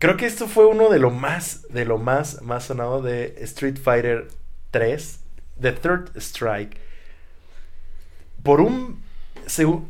[0.00, 3.76] Creo que esto fue uno de lo más, de lo más, más sonado de Street
[3.76, 4.28] Fighter
[4.70, 5.20] 3,
[5.60, 6.78] The Third Strike.
[8.42, 9.02] Por un,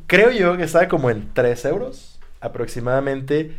[0.09, 3.53] creo yo que estaba como en 3 euros aproximadamente.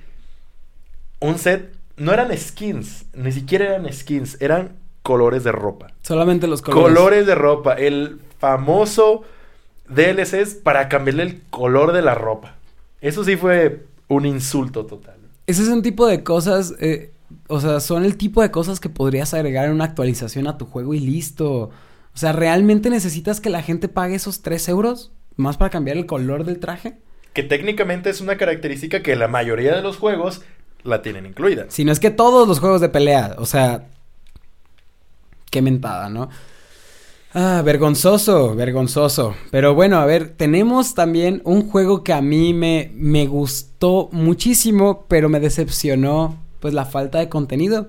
[1.22, 5.88] Un set, no eran skins, ni siquiera eran skins, eran colores de ropa.
[6.02, 6.84] Solamente los colores.
[6.84, 9.24] Colores de ropa, el famoso
[9.88, 12.56] DLCs para cambiarle el color de la ropa.
[13.00, 15.21] Eso sí fue un insulto total.
[15.52, 17.12] Ese es un tipo de cosas, eh,
[17.48, 20.66] o sea, son el tipo de cosas que podrías agregar en una actualización a tu
[20.66, 21.72] juego y listo.
[22.14, 26.06] O sea, ¿realmente necesitas que la gente pague esos 3 euros más para cambiar el
[26.06, 27.00] color del traje?
[27.34, 30.42] Que técnicamente es una característica que la mayoría de los juegos
[30.84, 31.66] la tienen incluida.
[31.68, 33.90] Si no es que todos los juegos de pelea, o sea,
[35.50, 36.30] qué mentada, ¿no?
[37.34, 39.36] Ah, vergonzoso, vergonzoso.
[39.52, 45.06] Pero bueno, a ver, tenemos también un juego que a mí me, me gustó muchísimo,
[45.08, 47.88] pero me decepcionó, pues la falta de contenido.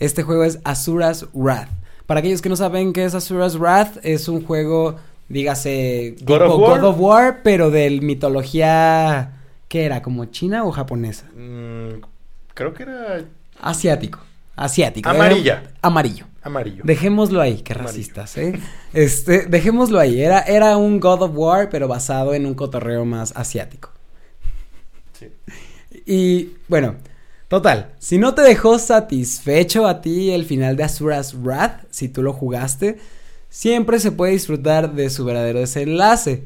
[0.00, 1.68] Este juego es Asura's Wrath.
[2.06, 4.96] Para aquellos que no saben qué es Asura's Wrath, es un juego,
[5.28, 6.80] dígase, God of tipo War.
[6.80, 10.02] God of War, pero de mitología, ¿qué era?
[10.02, 11.26] ¿Como china o japonesa?
[11.36, 12.02] Mm,
[12.54, 13.24] creo que era
[13.60, 14.18] Asiático.
[14.56, 15.08] Asiático.
[15.08, 15.60] Amarilla.
[15.62, 16.26] Era amarillo.
[16.44, 16.82] Amarillo.
[16.84, 17.88] Dejémoslo ahí, qué Amarillo.
[17.90, 18.60] racistas, ¿eh?
[18.92, 20.20] Este, dejémoslo ahí.
[20.20, 23.90] Era, era un God of War, pero basado en un cotorreo más asiático.
[25.18, 25.28] Sí.
[26.06, 26.96] Y bueno,
[27.48, 32.22] total, si no te dejó satisfecho a ti el final de Asura's Wrath, si tú
[32.22, 32.98] lo jugaste,
[33.48, 36.44] siempre se puede disfrutar de su verdadero desenlace.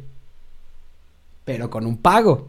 [1.45, 2.49] Pero con un pago.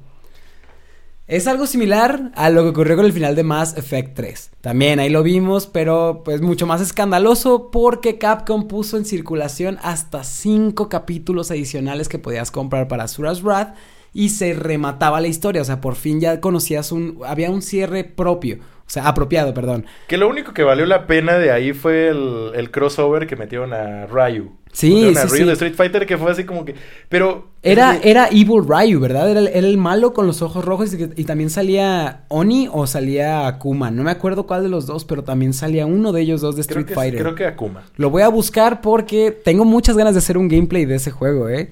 [1.29, 4.51] Es algo similar a lo que ocurrió con el final de Mass Effect 3.
[4.61, 10.23] También ahí lo vimos, pero pues mucho más escandaloso porque Capcom puso en circulación hasta
[10.23, 13.75] 5 capítulos adicionales que podías comprar para Asura's Wrath
[14.11, 18.05] y se remataba la historia, o sea, por fin ya conocías un había un cierre
[18.05, 19.85] propio, o sea, apropiado, perdón.
[20.07, 23.71] Que lo único que valió la pena de ahí fue el, el crossover que metieron
[23.71, 24.51] a Ryu.
[24.71, 25.43] Sí, sí, sí.
[25.43, 26.75] de Street Fighter que fue así como que...
[27.09, 27.47] Pero...
[27.63, 29.29] Era, es era Evil Ryu, ¿verdad?
[29.29, 33.47] Era el, era el malo con los ojos rojos y, también salía Oni o salía
[33.47, 33.91] Akuma.
[33.91, 36.63] No me acuerdo cuál de los dos, pero también salía uno de ellos dos de
[36.63, 37.19] creo Street que, Fighter.
[37.21, 37.83] creo que Akuma.
[37.97, 41.49] Lo voy a buscar porque tengo muchas ganas de hacer un gameplay de ese juego,
[41.49, 41.71] ¿eh?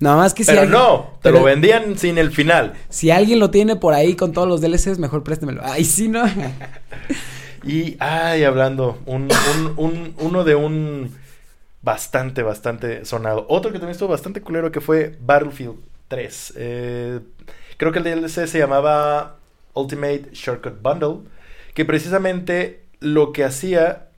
[0.00, 2.74] Nada más que si Pero alguien- no, te pero lo vendían sin el final.
[2.90, 5.62] Si alguien lo tiene por ahí con todos los DLCs, mejor préstemelo.
[5.64, 6.24] Ay, sí, ¿no?
[7.66, 11.10] Y, ay, hablando, un, un, un- uno de un
[11.84, 13.46] bastante, bastante sonado.
[13.48, 15.76] Otro que también estuvo bastante culero que fue Battlefield
[16.08, 16.54] 3.
[16.56, 17.20] Eh,
[17.76, 19.36] creo que el DLC se llamaba
[19.74, 21.28] Ultimate Shortcut Bundle,
[21.74, 24.08] que precisamente lo que hacía...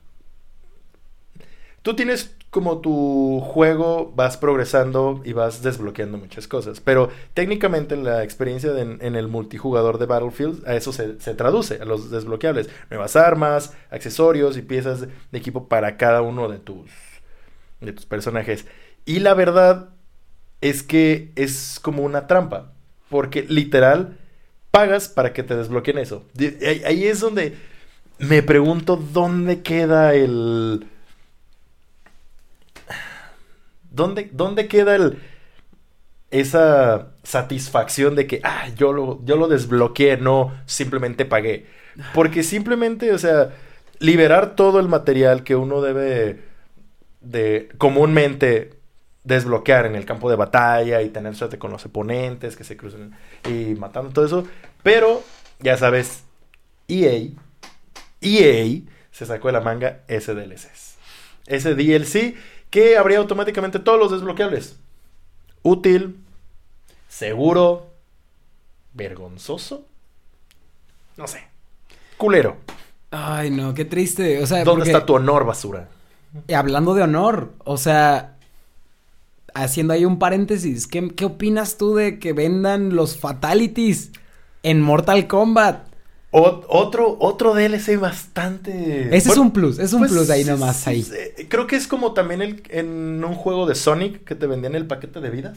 [1.82, 8.24] Tú tienes como tu juego, vas progresando y vas desbloqueando muchas cosas, pero técnicamente la
[8.24, 12.70] experiencia de- en, el multijugador de Battlefield a eso se, se traduce, a los desbloqueables,
[12.88, 16.90] nuevas armas, accesorios y piezas de equipo para cada uno de tus,
[17.80, 18.66] de tus personajes.
[19.04, 19.90] Y la verdad
[20.60, 22.72] es que es como una trampa,
[23.08, 24.18] porque literal
[24.70, 26.24] pagas para que te desbloqueen eso.
[26.84, 27.56] Ahí es donde
[28.18, 30.86] me pregunto dónde queda el...
[33.90, 35.18] ¿Dónde, dónde queda el,
[36.30, 41.64] esa satisfacción de que, ah, yo lo, yo lo desbloqueé, no simplemente pagué?
[42.12, 43.54] Porque simplemente, o sea,
[43.98, 46.42] liberar todo el material que uno debe
[47.30, 48.74] de comúnmente
[49.24, 53.12] desbloquear en el campo de batalla y tener suerte con los oponentes que se crucen
[53.48, 54.44] y matando todo eso.
[54.82, 55.22] Pero,
[55.58, 56.22] ya sabes,
[56.88, 57.30] EA,
[58.20, 60.96] EA se sacó de la manga ese DLCs.
[61.46, 62.34] Ese DLC
[62.70, 64.76] que abría automáticamente todos los desbloqueables.
[65.62, 66.16] Útil,
[67.08, 67.88] seguro,
[68.94, 69.86] vergonzoso.
[71.16, 71.44] No sé.
[72.16, 72.56] Culero.
[73.10, 74.42] Ay, no, qué triste.
[74.42, 75.88] O sea, ¿Dónde porque- está tu honor, basura?
[76.48, 78.36] Y hablando de honor, o sea,
[79.54, 84.12] haciendo ahí un paréntesis, ¿qué, qué opinas tú de que vendan los fatalities
[84.62, 85.86] en Mortal Kombat?
[86.32, 89.16] O- otro, otro DLC bastante.
[89.16, 91.02] Ese es un plus, es un pues, plus ahí nomás, ahí.
[91.02, 91.46] sí.
[91.48, 94.86] Creo que es como también el, en un juego de Sonic que te vendían el
[94.86, 95.56] paquete de vidas.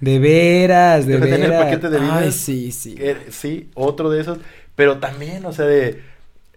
[0.00, 1.64] De veras, de Te venden el veras.
[1.64, 2.34] paquete de Ay, vidas.
[2.34, 2.94] sí, sí.
[2.94, 4.38] Que- sí, otro de esos.
[4.74, 6.02] Pero también, o sea, de.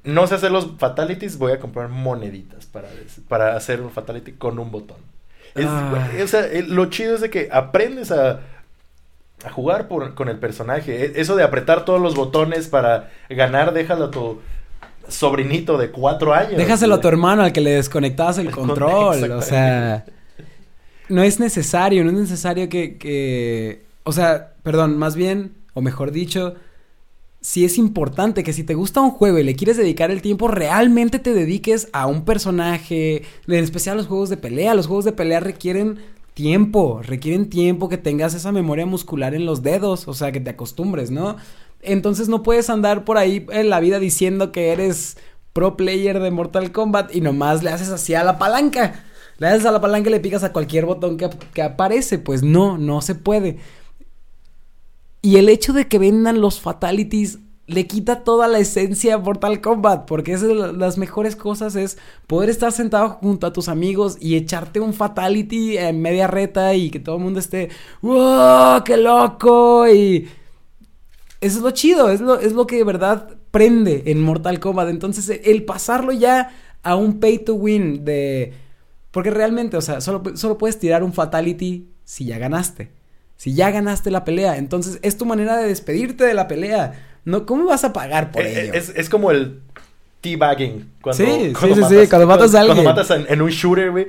[0.04, 2.88] No sé hacer los fatalities, voy a comprar moneditas para,
[3.28, 4.98] para hacer un fatality con un botón.
[5.56, 6.10] Es- Ah.
[6.24, 8.40] o sea, lo chido es de que aprendes a,
[9.46, 11.06] a jugar por- con el personaje.
[11.06, 14.40] E- Eso de apretar todos los botones para ganar, déjalo a tu
[15.08, 16.58] sobrinito de cuatro años.
[16.58, 20.06] Déjaselo a tu hermano al que le desconectabas el El con- control, o sea...
[21.10, 26.12] no es necesario, no es necesario que, que, o sea, perdón, más bien, o mejor
[26.12, 26.56] dicho,
[27.42, 30.48] si es importante que si te gusta un juego y le quieres dedicar el tiempo,
[30.48, 34.76] realmente te dediques a un personaje, en especial los juegos de pelea.
[34.76, 35.98] Los juegos de pelea requieren
[36.36, 40.52] tiempo, requieren tiempo que tengas esa memoria muscular en los dedos, o sea, que te
[40.52, 41.36] acostumbres, ¿no?
[41.82, 45.18] Entonces no puedes andar por ahí en la vida diciendo que eres
[45.52, 49.04] pro player de Mortal Kombat y nomás le haces así a la palanca.
[49.40, 52.20] Le haces a la palanca y le picas a cualquier botón que, que aparece.
[52.20, 53.58] Pues no, no se puede.
[55.22, 59.62] Y el hecho de que vendan los fatalities le quita toda la esencia a Mortal
[59.62, 61.98] Kombat, porque es de las mejores cosas es
[62.28, 66.90] poder estar sentado junto a tus amigos y echarte un fatality en media reta y
[66.90, 67.70] que todo el mundo esté,
[68.02, 68.84] ¡wow!
[68.84, 69.88] ¡Qué loco!
[69.88, 70.28] Y
[71.40, 74.90] eso es lo chido, es lo, es lo que de verdad prende en Mortal Kombat.
[74.90, 76.52] Entonces, el pasarlo ya
[76.84, 78.54] a un pay to win de...
[79.12, 82.92] Porque realmente, o sea, solo, solo puedes tirar un fatality si ya ganaste.
[83.42, 86.94] Si ya ganaste la pelea, entonces es tu manera de despedirte de la pelea.
[87.26, 88.74] No, ¿cómo vas a pagar por Eh, ello?
[88.76, 89.62] Es, es como el
[90.22, 90.92] teabagging.
[91.02, 92.84] Cuando, Sí, cuando sí, sí, sí, cuando matas a alguien.
[92.84, 94.08] Cuando matas en, en un shooter, güey.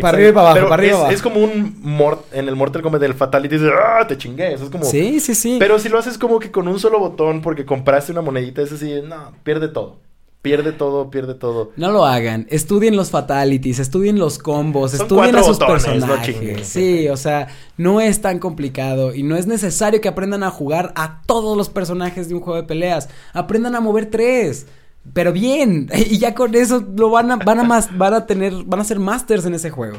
[0.00, 1.12] Para arriba y para abajo, Pero para arriba es, abajo.
[1.14, 3.56] es como un mort en el Mortal Kombat del Fatality.
[3.58, 4.06] dices, ¡Ah!
[4.06, 4.54] Te chingué.
[4.54, 4.84] Eso es como.
[4.84, 5.56] Sí, sí, sí.
[5.58, 8.72] Pero si lo haces como que con un solo botón porque compraste una monedita, es
[8.72, 9.98] así, no, pierde todo.
[10.42, 11.70] Pierde todo, pierde todo.
[11.76, 12.48] No lo hagan.
[12.50, 16.34] Estudien los fatalities, estudien los combos, Son estudien a sus botones, no personajes.
[16.34, 16.64] chinguen.
[16.64, 20.92] sí, o sea, no es tan complicado y no es necesario que aprendan a jugar
[20.96, 23.08] a todos los personajes de un juego de peleas.
[23.32, 24.66] Aprendan a mover tres.
[25.12, 28.52] Pero bien, y ya con eso lo van a, van a más, van a tener,
[28.66, 29.98] van a ser masters en ese juego.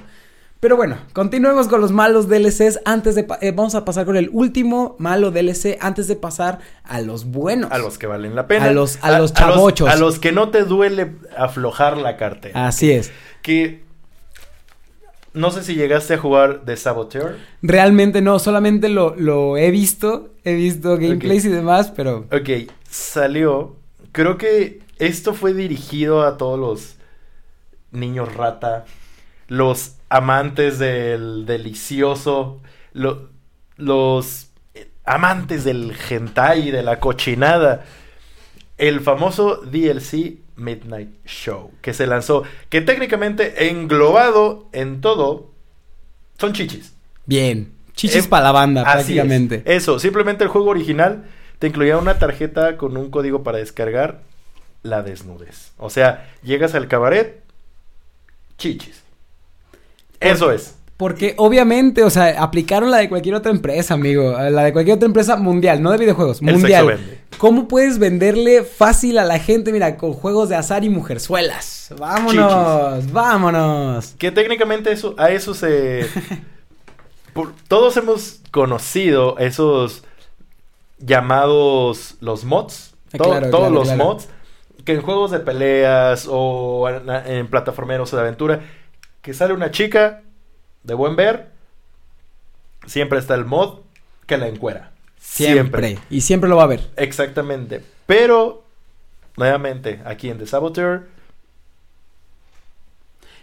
[0.63, 4.29] Pero bueno, continuemos con los malos DLCs antes de, eh, vamos a pasar con el
[4.31, 7.69] último malo DLC antes de pasar a los buenos.
[7.69, 8.67] A los que valen la pena.
[8.67, 9.89] A los- a los chavochos.
[9.89, 12.65] A los, que no te duele aflojar la cartera.
[12.65, 13.11] Así es.
[13.41, 13.83] Que.
[15.33, 17.39] No sé si llegaste a jugar The Saboteur.
[17.61, 23.75] Realmente no, solamente lo, lo he visto, he visto gameplays y demás, pero Ok, salió.
[24.13, 26.95] Creo que esto fue dirigido a todos los
[27.91, 28.85] niños rata,
[29.47, 32.61] los amantes del delicioso,
[32.93, 33.29] lo-
[33.77, 34.47] los
[35.05, 37.83] amantes del hentai, de la cochinada.
[38.77, 45.51] El famoso DLC Midnight Show, que se lanzó, que técnicamente englobado en todo,
[46.39, 46.93] son chichis.
[47.25, 48.95] bien, chichis Eh, para la banda Así es.
[48.95, 49.63] prácticamente.
[49.65, 51.25] Eso, simplemente el juego original
[51.59, 54.21] te incluía una tarjeta con un código para descargar
[54.83, 55.71] la desnudez.
[55.77, 57.41] O sea, llegas al cabaret,
[58.57, 59.02] chichis.
[60.23, 60.75] Eso es.
[60.97, 65.07] Porque obviamente, o sea, aplicaron la de cualquier otra empresa, amigo, la de cualquier otra
[65.07, 66.85] empresa mundial, no de videojuegos, El mundial.
[66.87, 67.19] sexo vende.
[67.39, 71.93] ¿Cómo puedes venderle fácil a la gente, mira, con juegos de azar y mujerzuelas?
[71.97, 74.13] Vámonos, vámonos.
[74.17, 76.05] Que técnicamente eso, a eso se...
[77.33, 80.03] por- todos hemos conocido esos
[80.99, 82.93] llamados los mods.
[83.13, 84.03] Ah, claro, todos claro, los claro.
[84.05, 84.27] mods.
[84.85, 88.61] Que en juegos de peleas o en, en plataformeros o de aventura.
[89.23, 90.21] Que sale una chica
[90.83, 91.49] de buen ver.
[92.85, 93.79] Siempre está el mod
[94.27, 94.91] que la encuera.
[95.17, 95.97] Siempre.
[96.09, 96.89] Y siempre lo va a haber.
[96.97, 97.81] Exactamente.
[98.05, 98.65] Pero,
[99.37, 101.07] nuevamente, aquí en The Saboteur,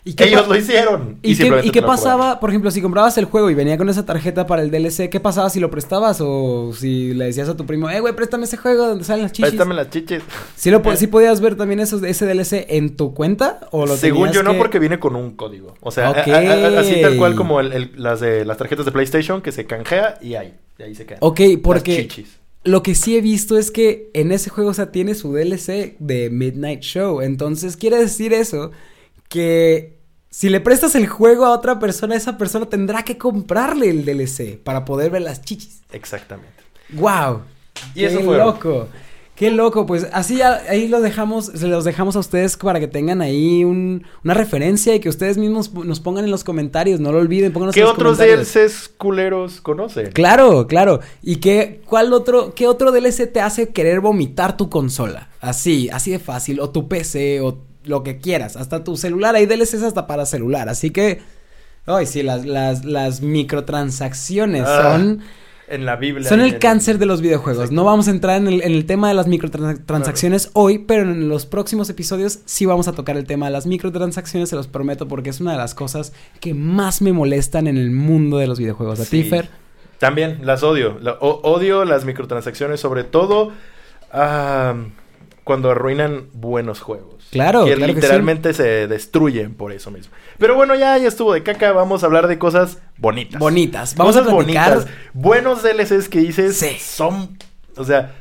[0.04, 1.18] ¿Y qué ellos lo hicieron.
[1.22, 4.06] ¿Y, qué, y qué pasaba, por ejemplo, si comprabas el juego y venía con esa
[4.06, 7.66] tarjeta para el DLC, qué pasaba si lo prestabas o si le decías a tu
[7.66, 9.50] primo, eh, güey, préstame ese juego donde salen las chichis?
[9.50, 10.22] Préstame las chiches.
[10.56, 10.96] ¿Sí, lo, Eh.
[10.96, 13.60] sí podías ver también esos, ese DLC en tu cuenta?
[13.72, 15.74] ¿O lo Según yo no, que- porque viene con un código.
[15.80, 16.28] O sea, a- Ok.
[16.28, 16.38] a-
[16.76, 19.66] a- así tal cual como el- el- las de las tarjetas de PlayStation que se
[19.66, 21.18] canjea y ahí, y ahí se quedan.
[21.22, 22.38] Ok, Las porque chichis.
[22.64, 25.96] lo que sí he visto es que en ese juego, o sea, tiene su DLC
[25.98, 27.20] de Midnight Show.
[27.20, 28.70] Entonces, quiere decir eso
[29.30, 29.96] que
[30.28, 34.58] si le prestas el juego a otra persona, esa persona tendrá que comprarle el DLC
[34.62, 35.80] para poder ver las chichis.
[35.92, 36.52] Exactamente.
[36.90, 37.40] ¡Wow!
[37.94, 38.36] Y ¡Qué eso fue.
[38.36, 38.88] loco!
[39.36, 39.86] ¡Qué loco!
[39.86, 44.04] Pues así ahí los dejamos, se los dejamos a ustedes para que tengan ahí un-
[44.22, 47.00] una referencia y que ustedes mismos nos pongan en los comentarios.
[47.00, 48.52] No lo olviden, pónganos ¿Qué en los otros comentarios.
[48.52, 50.10] DLCs culeros conocen?
[50.12, 51.00] Claro, claro.
[51.22, 55.30] ¿Y qué, cuál otro, qué otro DLC te hace querer vomitar tu consola?
[55.40, 56.60] Así, así de fácil.
[56.60, 58.56] O tu PC, o lo que quieras.
[58.56, 59.34] Hasta tu celular.
[59.34, 60.68] Hay DLCs hasta para celular.
[60.68, 61.20] Así que.
[61.86, 65.20] Ay, sí, las, las, las microtransacciones Ah, son.
[65.68, 66.28] En la Biblia.
[66.28, 67.62] Son el cáncer de los videojuegos.
[67.66, 67.74] Exacto.
[67.76, 71.28] No vamos a entrar en el, en el tema de las microtransacciones hoy, pero en
[71.28, 75.06] los próximos episodios sí vamos a tocar el tema de las microtransacciones, se los prometo,
[75.06, 78.58] porque es una de las cosas que más me molestan en el mundo de los
[78.58, 78.98] videojuegos.
[78.98, 79.30] A Sí.
[79.98, 80.98] También las odio.
[81.00, 83.52] La- o- odio las microtransacciones, sobre todo
[84.12, 84.74] ah,
[85.44, 87.19] cuando arruinan buenos juegos.
[87.30, 90.12] Claro, que claro que literalmente se destruyen por eso mismo.
[90.38, 93.38] Pero bueno, ya, ya estuvo de caca, vamos a hablar de cosas bonitas.
[93.38, 93.94] Bonitas.
[93.94, 94.74] Vamos cosas a platicar.
[94.74, 94.94] bonitas.
[95.14, 96.76] Buenos DLCs que dices Sí.
[96.80, 97.38] son,
[97.76, 98.14] o sea,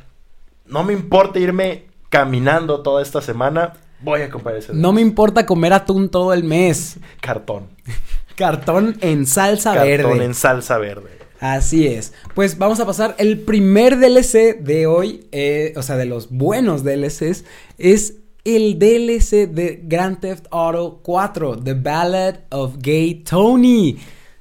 [0.66, 5.44] no me importa irme caminando toda esta semana, voy a comprar ese No me importa
[5.46, 6.98] comer atún todo el mes.
[7.20, 7.66] cartón.
[8.36, 10.24] Cartón en salsa Cartón verde.
[10.24, 11.10] en salsa verde.
[11.40, 12.12] Así es.
[12.34, 13.14] Pues vamos a pasar.
[13.18, 17.44] El primer DLC de hoy, eh, o sea, de los buenos DLCs,
[17.78, 18.14] es
[18.44, 23.96] el DLC de Grand Theft Auto 4, The Ballad of Gay Tony.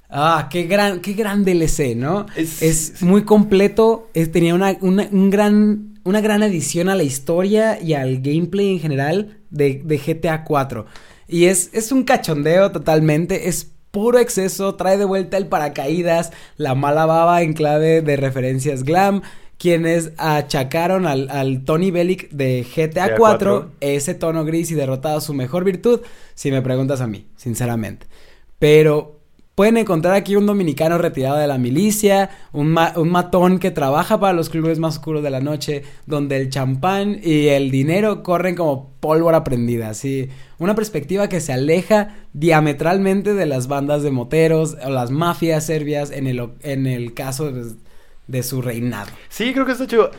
[0.10, 2.26] Ah, qué gran, qué gran DLC, ¿no?
[2.36, 4.10] Es- muy completo.
[4.14, 8.72] es- tenía una, una- un gran, una gran adición a la historia y al gameplay
[8.74, 10.86] en general de, de GTA 4.
[11.28, 13.50] Y es, es un cachondeo totalmente.
[13.50, 14.74] Es puro exceso.
[14.76, 19.22] Trae de vuelta el paracaídas, la mala baba en clave de referencias glam.
[19.60, 23.72] Quienes achacaron al, al Tony Bellic de GTA GTA 4 4.
[23.82, 26.02] ese tono gris y derrotado su mejor virtud,
[26.34, 28.08] si me preguntas a mí, sinceramente.
[28.58, 29.20] Pero
[29.56, 34.20] pueden encontrar aquí un dominicano retirado de la milicia, un, ma- un matón que trabaja
[34.20, 38.56] para los clubes más oscuros de la noche, donde el champán y el dinero corren
[38.56, 40.30] como pólvora prendida, así.
[40.60, 46.12] Una perspectiva que se aleja diametralmente de las bandas de moteros o las mafias serbias
[46.12, 47.74] en el, en el caso de,
[48.30, 49.12] de su reinado.
[49.28, 50.12] Sí, creo que está chido.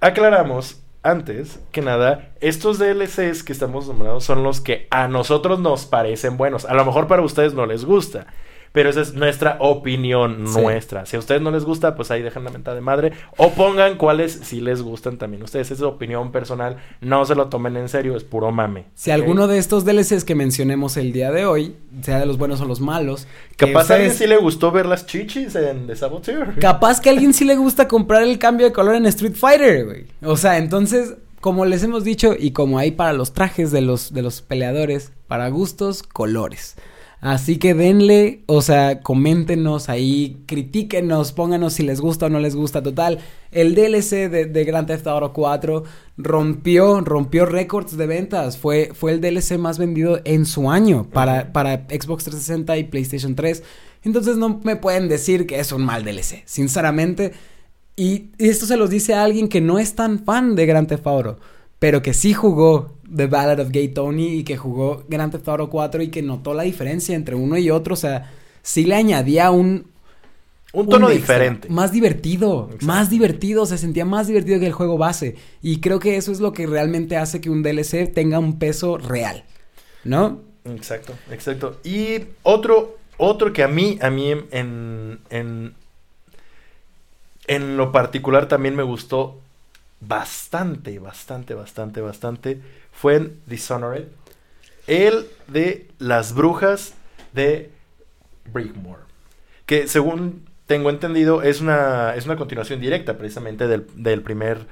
[0.00, 5.86] Aclaramos antes que nada, estos DLCs que estamos nombrando son los que a nosotros nos
[5.86, 6.64] parecen buenos.
[6.64, 8.26] A lo mejor para ustedes no les gusta.
[8.76, 10.60] Pero esa es nuestra opinión, Sí.
[10.60, 11.06] nuestra.
[11.06, 13.12] Si a ustedes no les gusta, pues ahí dejan la mentada de madre.
[13.38, 15.42] O pongan cuáles sí les gustan también.
[15.42, 16.76] Ustedes, es su opinión personal.
[17.00, 18.84] No se lo tomen en serio, es puro mame.
[18.94, 22.60] Si alguno de estos DLCs que mencionemos el día de hoy, sea de los buenos
[22.60, 25.86] o los malos, que Capaz a alguien ustedes- sí le gustó ver las chichis en
[25.86, 26.58] The Saboteur.
[26.60, 29.86] Capaz que a alguien sí le gusta comprar el cambio de color en Street Fighter,
[29.86, 30.04] güey.
[30.22, 34.12] O sea, entonces, como les hemos dicho, y como hay para los trajes de los,
[34.12, 36.76] de los peleadores, para gustos, colores.
[37.20, 42.54] Así que denle, o sea, coméntenos ahí, critíquenos, pónganos si les gusta o no les
[42.54, 42.82] gusta.
[42.82, 45.82] Total, el DLC de, de Grand Theft Auto 4
[46.18, 48.58] rompió, rompió récords de ventas.
[48.58, 53.34] Fue, fue el DLC más vendido en su año para, para Xbox 360 y PlayStation
[53.34, 53.62] 3.
[54.04, 57.32] Entonces no me pueden decir que es un mal DLC, sinceramente.
[57.96, 60.86] Y, y esto se los dice a alguien que no es tan fan de Grand
[60.86, 61.38] Theft Auto,
[61.78, 65.70] pero que sí jugó The Ballad of Gay Tony y que jugó Grand Theft Auto
[65.70, 67.94] 4 y que notó la diferencia entre uno y otro.
[67.94, 68.32] O sea,
[68.62, 69.86] sí le añadía un...
[70.72, 71.68] Un tono un extra, diferente.
[71.70, 72.86] Más divertido, Exacto.
[72.86, 75.36] más divertido, se sentía más divertido que el juego base.
[75.62, 78.98] Y creo que eso es lo que realmente hace que un DLC tenga un peso
[78.98, 79.44] real,
[80.04, 80.42] ¿no?
[80.66, 81.80] Exacto, exacto.
[81.82, 85.74] Y otro, otro que a mí, a mí en, en, en,
[87.46, 89.40] en lo particular también me gustó
[90.00, 92.60] bastante, bastante, bastante, bastante,
[92.96, 94.04] fue en Dishonored.
[94.86, 96.94] El de las brujas
[97.32, 97.70] de
[98.52, 99.02] Brickmore.
[99.66, 104.66] Que según tengo entendido es una, es una continuación directa precisamente del, del primer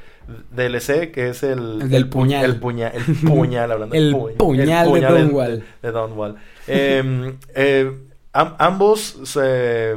[0.50, 1.82] DLC, que es el...
[1.82, 2.44] El del puñal.
[2.44, 5.64] El puñal, el puñal, hablando El puño- puñal de Dunwall.
[5.82, 6.36] de Dunwall.
[6.66, 7.92] Eh, eh,
[8.32, 9.96] am- ambos se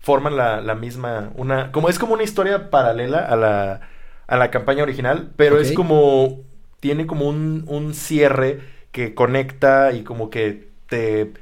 [0.00, 3.80] forman la, la misma, una, como es como una historia paralela a la,
[4.26, 6.40] a la campaña original, pero es como,
[6.80, 8.60] tiene como un, un cierre
[8.92, 11.32] que conecta y como que te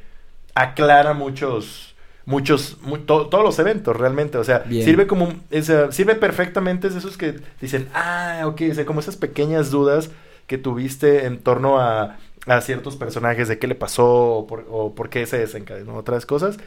[0.54, 1.94] aclara muchos,
[2.26, 4.84] muchos, mu- to- todos los eventos realmente, o sea, Bien.
[4.84, 9.00] sirve como, es, sirve perfectamente es de esos que dicen, ah, ok, o sea, como
[9.00, 10.10] esas pequeñas dudas
[10.46, 14.06] que tuviste en torno a, a ciertos personajes de qué le pasó
[14.38, 16.58] o por, o por qué se desencadenó otras cosas.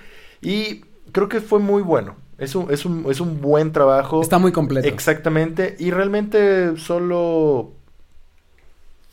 [0.42, 2.16] Y creo que fue muy bueno.
[2.38, 4.22] Es un, es un, es un buen trabajo.
[4.22, 4.88] Está muy completo.
[4.88, 5.76] Exactamente.
[5.80, 7.72] Y realmente solo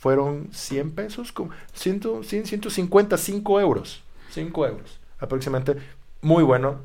[0.05, 4.03] fueron 100 pesos, como 100, 100, 150, 5 euros.
[4.29, 5.81] 5 euros aproximadamente.
[6.21, 6.75] Muy bueno.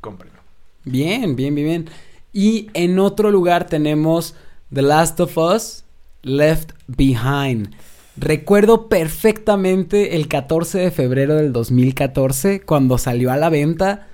[0.00, 0.40] Cómprenlo.
[0.84, 1.90] Bien, bien, bien, bien.
[2.32, 4.34] Y en otro lugar tenemos
[4.74, 5.84] The Last of Us
[6.22, 7.72] Left Behind.
[8.16, 14.08] Recuerdo perfectamente el 14 de febrero del 2014 cuando salió a la venta.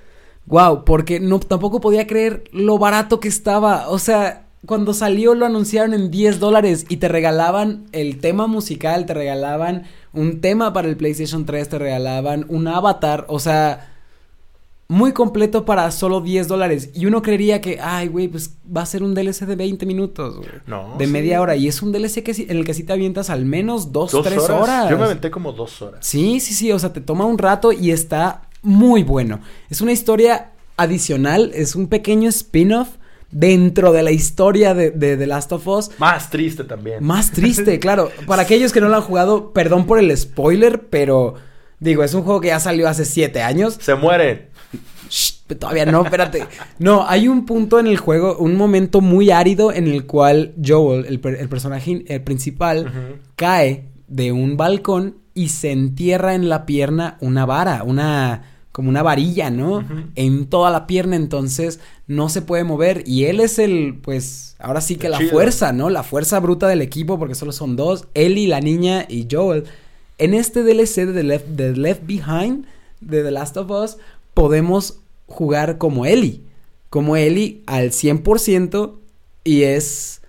[0.45, 3.89] Wow, porque no tampoco podía creer lo barato que estaba.
[3.89, 9.05] O sea, cuando salió lo anunciaron en 10 dólares y te regalaban el tema musical,
[9.05, 9.83] te regalaban
[10.13, 13.25] un tema para el PlayStation 3, te regalaban un avatar.
[13.29, 13.93] O sea,
[14.89, 16.89] muy completo para solo 10 dólares.
[16.95, 20.37] Y uno creería que, ay, güey, pues va a ser un DLC de 20 minutos,
[20.37, 20.49] güey.
[20.65, 20.95] No.
[20.97, 21.11] de sí.
[21.11, 21.55] media hora.
[21.55, 24.25] Y es un DLC que en el que sí te avientas al menos dos, Dos
[24.25, 24.89] tres horas.
[24.89, 26.05] Yo me aventé como dos horas.
[26.05, 26.71] Sí, sí, sí.
[26.71, 29.39] O sea, te toma un rato y está muy bueno.
[29.69, 31.51] Es una historia adicional.
[31.53, 32.89] Es un pequeño spin-off
[33.31, 35.91] dentro de la historia de, de The Last of Us.
[35.99, 37.03] Más triste también.
[37.03, 38.09] Más triste, claro.
[38.25, 41.35] Para aquellos que no lo han jugado, perdón por el spoiler, pero
[41.79, 43.77] digo, es un juego que ya salió hace siete años.
[43.81, 44.47] Se mueren.
[45.09, 46.45] Shh, todavía no, espérate.
[46.79, 51.05] No, hay un punto en el juego, un momento muy árido en el cual Joel,
[51.05, 56.65] el, per- el personaje el principal, cae de un balcón y se entierra en la
[56.65, 59.83] pierna una vara, una como una varilla, ¿no?
[60.13, 64.81] En toda la pierna, entonces no se puede mover y él es el, pues, ahora
[64.81, 65.31] sí que la Chido.
[65.31, 65.89] fuerza, ¿no?
[65.89, 69.63] La fuerza bruta del equipo porque solo son dos, y la niña y Joel.
[70.19, 72.67] En este DLC de The Left, de Left Behind
[73.01, 73.97] de The Last of Us
[74.35, 76.43] podemos jugar como Ellie,
[76.91, 78.93] como Ellie al 100%
[79.43, 80.21] y es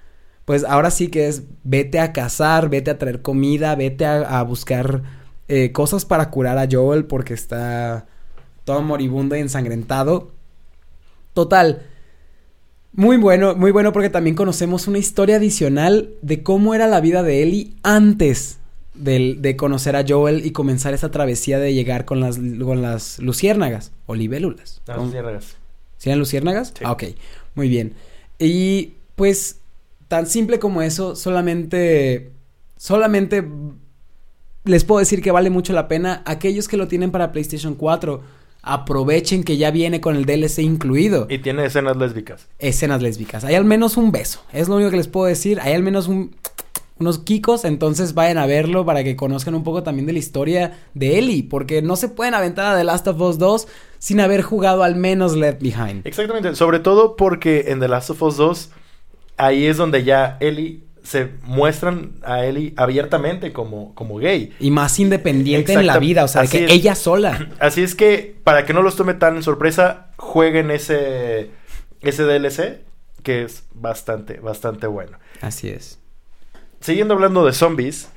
[0.47, 4.43] pues ahora sí que es vete a cazar, vete a traer comida, vete a, a
[4.43, 5.03] buscar
[5.49, 8.07] eh, cosas para curar a Joel porque está
[8.69, 10.31] todo moribundo y ensangrentado.
[11.35, 11.87] Total.
[12.93, 17.23] Muy bueno, muy bueno porque también conocemos una historia adicional de cómo era la vida
[17.23, 18.59] de Ellie antes
[18.95, 23.19] del- de conocer a Joel y comenzar esa travesía de llegar con las, con las
[23.21, 24.83] luciérnagas o libélulas.
[24.85, 25.57] Sí, regas.
[25.97, 26.69] ¿Sí eran luciérnagas?
[26.77, 26.85] Sí.
[26.85, 27.05] Ah, ok.
[27.55, 27.95] Muy bien.
[28.39, 29.61] Y pues,
[30.09, 32.33] tan simple como eso, solamente.
[32.77, 33.45] Solamente
[34.65, 36.23] les puedo decir que vale mucho la pena.
[36.27, 38.23] Aquellos que lo tienen para PlayStation 4,
[38.69, 41.27] aprovechen que ya viene con el DLC incluido.
[41.31, 42.47] Y tiene escenas lésbicas.
[42.59, 43.45] Escenas lésbicas.
[43.45, 44.43] Hay al menos un beso.
[44.53, 45.59] Es lo único que les puedo decir.
[45.61, 46.37] Hay al menos un.
[47.01, 50.81] Unos kikos, entonces vayan a verlo para que conozcan un poco también de la historia
[50.95, 53.69] de Ellie, porque no se pueden aventar a The Last of Us 2
[54.01, 56.05] sin haber jugado al menos Left Behind.
[56.05, 56.57] Exactamente.
[56.57, 58.71] Sobre todo porque en The Last of Us 2,
[59.37, 64.53] ahí es donde ya Ellie se muestran a Ellie abiertamente como, como gay.
[64.61, 66.73] Y más independiente en la vida, o sea, que es.
[66.73, 67.49] ella sola.
[67.61, 71.51] Así es que, para que no los tome tan en sorpresa, jueguen ese,
[72.03, 72.83] ese DLC,
[73.23, 75.19] que es bastante, bastante bueno.
[75.41, 75.99] Así es.
[76.81, 78.09] Siguiendo hablando de zombies,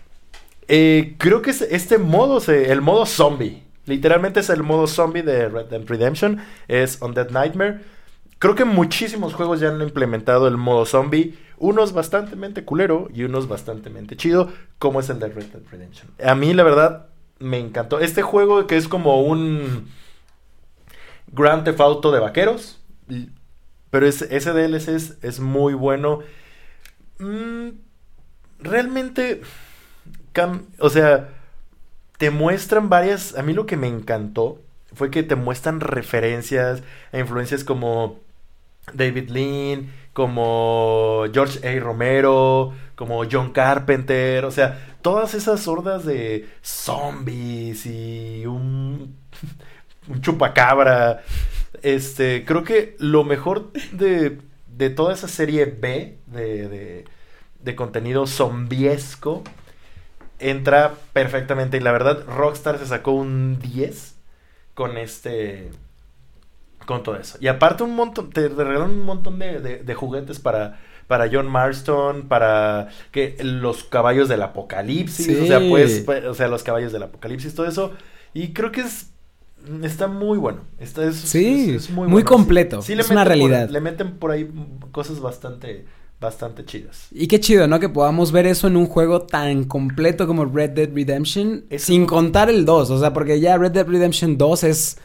[0.68, 5.24] eh, creo que es este modo, se- el modo zombie, literalmente es el modo zombie
[5.24, 7.80] de Red Dead Redemption, es Undead Nightmare.
[8.40, 13.48] Creo que muchísimos juegos ya han implementado el modo zombie, unos bastante culero y unos
[13.48, 16.10] bastante chido, como es el de Red Dead Redemption.
[16.24, 17.08] A mí, la verdad,
[17.40, 18.00] me encantó.
[18.00, 19.88] Este juego que es como un
[21.28, 22.80] Grand Theft Auto de vaqueros,
[23.92, 26.20] pero es, ese DLC es, es muy bueno.
[27.20, 27.70] Mm,
[28.60, 29.42] realmente,
[30.80, 31.30] o sea,
[32.18, 34.60] te muestran varias, a mí lo que me encantó
[34.94, 36.82] fue que te muestran referencias
[37.12, 38.20] a influencias como
[38.94, 41.80] David Lean, como George A.
[41.80, 49.16] Romero, como John Carpenter, o sea, todas esas hordas de zombies y un,
[50.08, 51.24] un chupacabra.
[51.82, 57.06] Este, creo que lo mejor de, de toda esa serie B de, de,
[57.60, 59.44] de contenido zombiesco
[60.42, 61.78] entra perfectamente.
[61.78, 64.16] Y la verdad, Rockstar se sacó un 10
[64.74, 65.72] con este.
[66.86, 67.38] Con todo eso.
[67.40, 68.30] Y aparte, un montón.
[68.32, 70.80] Te regalaron un montón de, de- de juguetes para.
[71.08, 75.36] Para John Marston, para que los caballos del apocalipsis, Sí.
[75.42, 77.92] o sea, pues, pues, o sea, los caballos del apocalipsis, todo eso.
[78.34, 79.08] Y creo que es
[79.84, 80.62] está muy bueno.
[80.80, 82.26] Está, es, Sí, es- es muy bueno.
[82.26, 83.68] completo, le es una por- realidad.
[83.70, 84.50] le meten por ahí
[84.94, 85.86] cosas bastante,
[86.22, 87.08] bastante chidas.
[87.12, 87.82] Y qué chido, ¿no?
[87.82, 91.66] Que podamos ver eso en un juego tan completo como Red Dead Redemption.
[91.78, 92.90] Sin contar el 2.
[92.90, 94.98] O sea, porque ya Red Dead Redemption 2 es.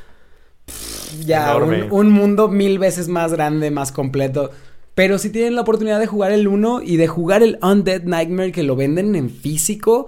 [1.24, 4.50] Ya un, un mundo mil veces más grande, más completo.
[4.94, 8.52] Pero si tienen la oportunidad de jugar el 1 y de jugar el Undead Nightmare
[8.52, 10.06] que lo venden en físico,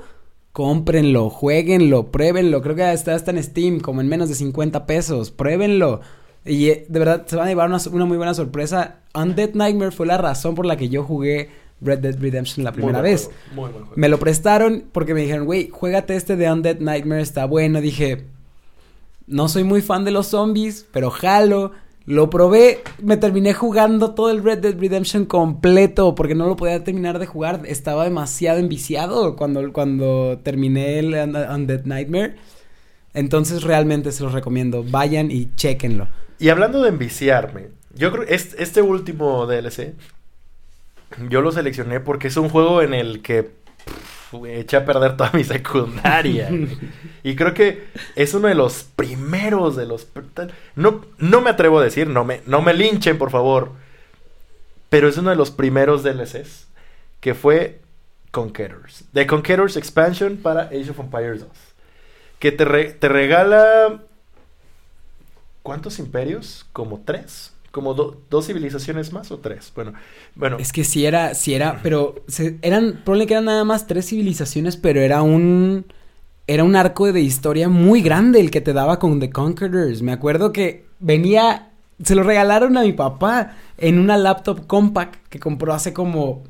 [0.52, 2.62] cómprenlo, jueguenlo, pruébenlo.
[2.62, 5.30] Creo que está hasta en Steam, como en menos de 50 pesos.
[5.30, 6.00] Pruébenlo.
[6.44, 9.00] Y eh, de verdad se van a llevar una, una muy buena sorpresa.
[9.14, 11.50] Undead Nightmare fue la razón por la que yo jugué
[11.82, 13.24] Red Dead Redemption la primera Muy buen vez.
[13.26, 13.92] juego, muy buen juego.
[13.94, 17.82] Me lo prestaron porque me dijeron, güey, juégate este de Undead Nightmare, está bueno.
[17.82, 18.24] Dije,
[19.28, 21.72] no soy muy fan de los zombies, pero jalo.
[22.06, 26.82] Lo probé, me terminé jugando todo el Red Dead Redemption completo porque no lo podía
[26.82, 27.60] terminar de jugar.
[27.66, 32.36] Estaba demasiado enviciado cuando, cuando terminé el Un- Undead Nightmare.
[33.12, 34.84] Entonces realmente se los recomiendo.
[34.88, 36.08] Vayan y chequenlo.
[36.38, 39.94] Y hablando de enviciarme, yo creo que este, este último DLC,
[41.28, 43.50] yo lo seleccioné porque es un juego en el que
[44.46, 46.50] eché a perder toda mi secundaria.
[47.22, 50.06] y creo que es uno de los primeros de los...
[50.74, 53.72] No, no me atrevo a decir, no me, no me linchen, por favor.
[54.88, 56.66] Pero es uno de los primeros DLCs
[57.20, 57.80] que fue
[58.30, 59.04] Conquerors.
[59.12, 61.50] The Conquerors Expansion para Age of Empires 2.
[62.38, 64.02] Que te, te regala...
[65.62, 66.64] ¿Cuántos imperios?
[66.72, 67.52] Como tres.
[67.70, 69.72] Como do- dos civilizaciones más o tres.
[69.74, 69.92] Bueno,
[70.34, 70.56] bueno.
[70.58, 74.76] Es que sí era, sí era, pero se- eran, que eran nada más tres civilizaciones,
[74.76, 75.86] pero era un,
[76.46, 80.02] era un arco de historia muy grande el que te daba con The Conquerors.
[80.02, 81.70] Me acuerdo que venía,
[82.02, 86.44] se lo regalaron a mi papá en una laptop compact que compró hace como,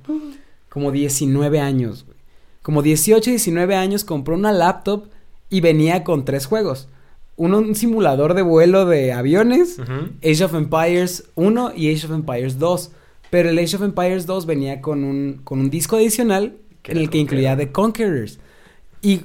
[0.69, 2.16] como 19 años, güey.
[2.62, 5.07] Como 18, 19 años compró una laptop
[5.49, 6.89] y venía con tres juegos.
[7.39, 9.78] Un simulador de vuelo de aviones.
[10.24, 12.91] Age of Empires 1 y Age of Empires 2.
[13.30, 17.11] Pero el Age of Empires 2 venía con un, con un disco adicional en el
[17.11, 17.57] que incluía.
[17.57, 18.41] The Conquerors.
[19.03, 19.20] ¿Y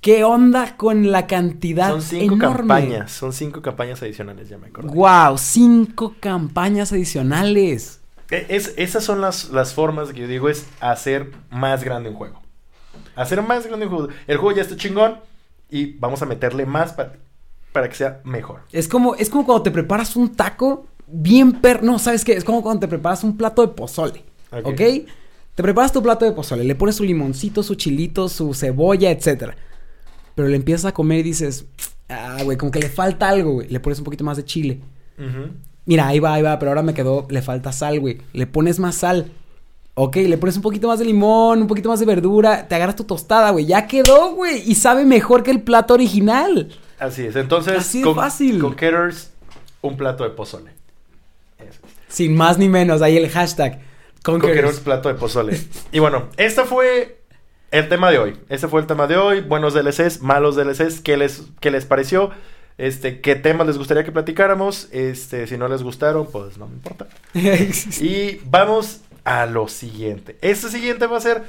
[0.00, 2.56] qué onda con la cantidad Son cinco enorme?
[2.58, 4.90] campañas, son cinco campañas adicionales, ya me acuerdo.
[4.92, 5.38] ¡Wow!
[5.38, 8.00] Cinco campañas adicionales.
[8.30, 12.16] E, Es, esas son las, las formas que yo digo, es hacer más grande un
[12.16, 12.42] juego.
[13.14, 14.08] Hacer más grande un juego.
[14.26, 15.18] El juego ya está chingón
[15.70, 17.12] y vamos a meterle más para,
[17.72, 18.60] para que sea mejor.
[18.72, 21.82] Es como, es como cuando te preparas un taco bien per...
[21.82, 22.32] No, ¿sabes qué?
[22.32, 24.24] Es como cuando te preparas un plato de pozole.
[24.50, 24.66] Ok.
[24.66, 24.80] ¿Ok?
[25.54, 29.54] Te preparas tu plato de pozole, le pones su limoncito, su chilito, su cebolla, etcétera.
[30.34, 31.66] Pero le empiezas a comer y dices,
[32.08, 33.68] ah, güey, como que le falta algo, güey.
[33.68, 34.80] Le pones un poquito más de chile.
[35.84, 38.18] Mira, ahí va, ahí va, pero ahora me quedó, le falta sal, güey.
[38.32, 39.30] Le pones más sal.
[39.94, 42.96] Ok, le pones un poquito más de limón, un poquito más de verdura, te agarras
[42.96, 43.66] tu tostada, güey.
[43.66, 44.62] Ya quedó, güey.
[44.64, 46.70] Y sabe mejor que el plato original.
[47.02, 47.34] Así es.
[47.34, 48.60] Entonces, Así de fácil.
[48.60, 49.32] Conquerors,
[49.80, 50.70] un plato de pozole.
[51.58, 51.80] Eso.
[52.06, 53.80] Sin más ni menos, ahí el hashtag.
[54.22, 54.80] Conquerors, Conquerors.
[54.80, 55.60] plato de pozole.
[55.90, 57.22] y bueno, este fue
[57.72, 58.36] el tema de hoy.
[58.48, 59.40] Este fue el tema de hoy.
[59.40, 61.00] Buenos DLCs, malos DLCs.
[61.00, 62.30] ¿Qué les, qué les pareció?
[62.78, 64.88] Este, ¿qué temas les gustaría que platicáramos?
[64.92, 67.08] Este, si no les gustaron, pues no me importa.
[68.00, 70.38] Y vamos a lo siguiente.
[70.40, 71.42] Este siguiente va a ser,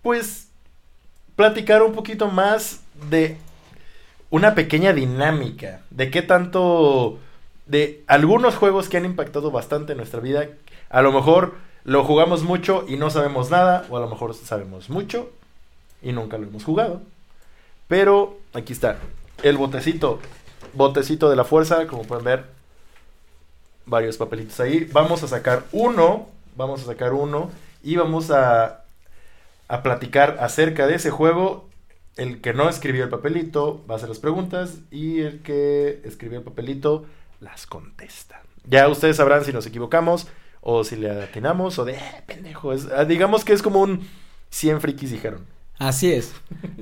[0.00, 0.48] pues,
[1.36, 3.38] platicar un poquito más de
[4.30, 5.82] una pequeña dinámica.
[5.90, 7.18] De qué tanto,
[7.66, 10.48] de algunos juegos que han impactado bastante en nuestra vida.
[10.90, 13.86] A lo mejor lo jugamos mucho y no sabemos nada.
[13.90, 15.30] O a lo mejor sabemos mucho
[16.02, 17.00] y nunca lo hemos jugado.
[17.88, 18.98] Pero aquí está.
[19.42, 20.18] El botecito.
[20.72, 21.86] Botecito de la fuerza.
[21.86, 22.44] Como pueden ver.
[23.86, 24.88] Varios papelitos ahí.
[24.92, 26.26] Vamos a sacar uno.
[26.56, 27.50] Vamos a sacar uno.
[27.82, 28.82] Y vamos a,
[29.68, 31.68] a platicar acerca de ese juego.
[32.16, 34.74] El que no escribió el papelito va a hacer las preguntas.
[34.90, 37.06] Y el que escribió el papelito
[37.40, 38.42] las contesta.
[38.68, 40.26] Ya ustedes sabrán si nos equivocamos.
[40.60, 41.78] O si le atinamos.
[41.78, 42.72] O de eh, pendejo.
[42.72, 44.06] Es- ah, digamos que es como un
[44.50, 45.40] 100 frikis dijeron.
[45.78, 46.32] Así es.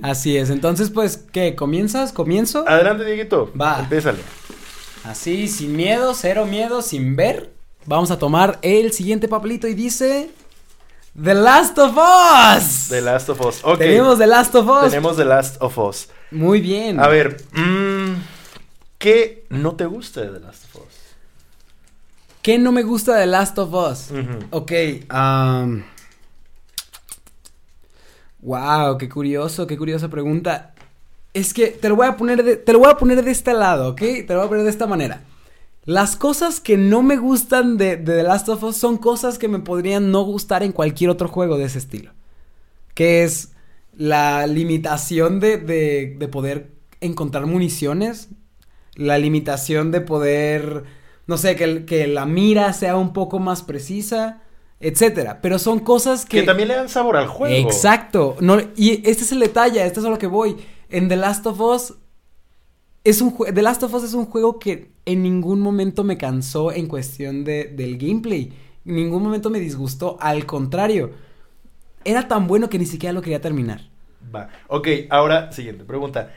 [0.02, 0.50] Así es.
[0.50, 1.54] Entonces, pues, ¿qué?
[1.54, 2.12] ¿Comienzas?
[2.12, 2.68] ¿Comienzo?
[2.68, 3.50] Adelante, Dieguito.
[3.58, 3.80] Va.
[3.80, 4.18] Empiézale.
[5.04, 7.50] Así, sin miedo, cero miedo, sin ver.
[7.86, 10.30] Vamos a tomar el siguiente papelito y dice...
[11.20, 12.88] The Last of Us.
[12.88, 13.60] The Last of Us.
[13.64, 13.78] Ok.
[13.78, 14.90] Tenemos The Last of Us.
[14.90, 16.08] Tenemos The Last of Us.
[16.30, 16.98] Muy bien.
[16.98, 18.14] A ver, mm,
[18.98, 20.94] ¿qué no te gusta de The Last of Us?
[22.40, 24.10] ¿Qué no me gusta de The Last of Us?
[24.10, 24.46] Ujú.
[24.50, 24.72] Ok,
[25.10, 25.84] am,
[28.40, 30.74] Wow, qué curioso, qué curiosa pregunta.
[31.32, 33.52] Es que te lo voy a poner de, te lo voy a poner de este
[33.54, 34.00] lado, ¿ok?
[34.00, 35.22] Te lo voy a poner de esta manera.
[35.84, 39.48] Las cosas que no me gustan de, de The Last of Us son cosas que
[39.48, 42.12] me podrían no gustar en cualquier otro juego de ese estilo.
[42.94, 43.52] Que es
[43.96, 46.70] la limitación de, de, de poder
[47.00, 48.28] encontrar municiones.
[48.94, 50.84] La limitación de poder,
[51.26, 54.40] no sé, que, que la mira sea un poco más precisa,
[54.78, 55.40] etcétera.
[55.42, 56.46] Pero son cosas Que, que...
[56.46, 57.54] también le dan sabor al juego.
[57.68, 58.36] Exacto.
[58.40, 60.56] No, y este es el detalle, este es a lo que voy.
[60.90, 61.94] En The Last of Us
[63.04, 66.72] es un The Last of Us es un juego que en ningún momento me cansó
[66.72, 68.52] en cuestión de, del gameplay.
[68.84, 71.10] En ningún momento me disgustó, al contrario.
[72.04, 73.80] Era tan bueno que ni siquiera lo quería terminar.
[74.34, 74.48] Va.
[74.68, 76.32] Ok, ahora, siguiente pregunta.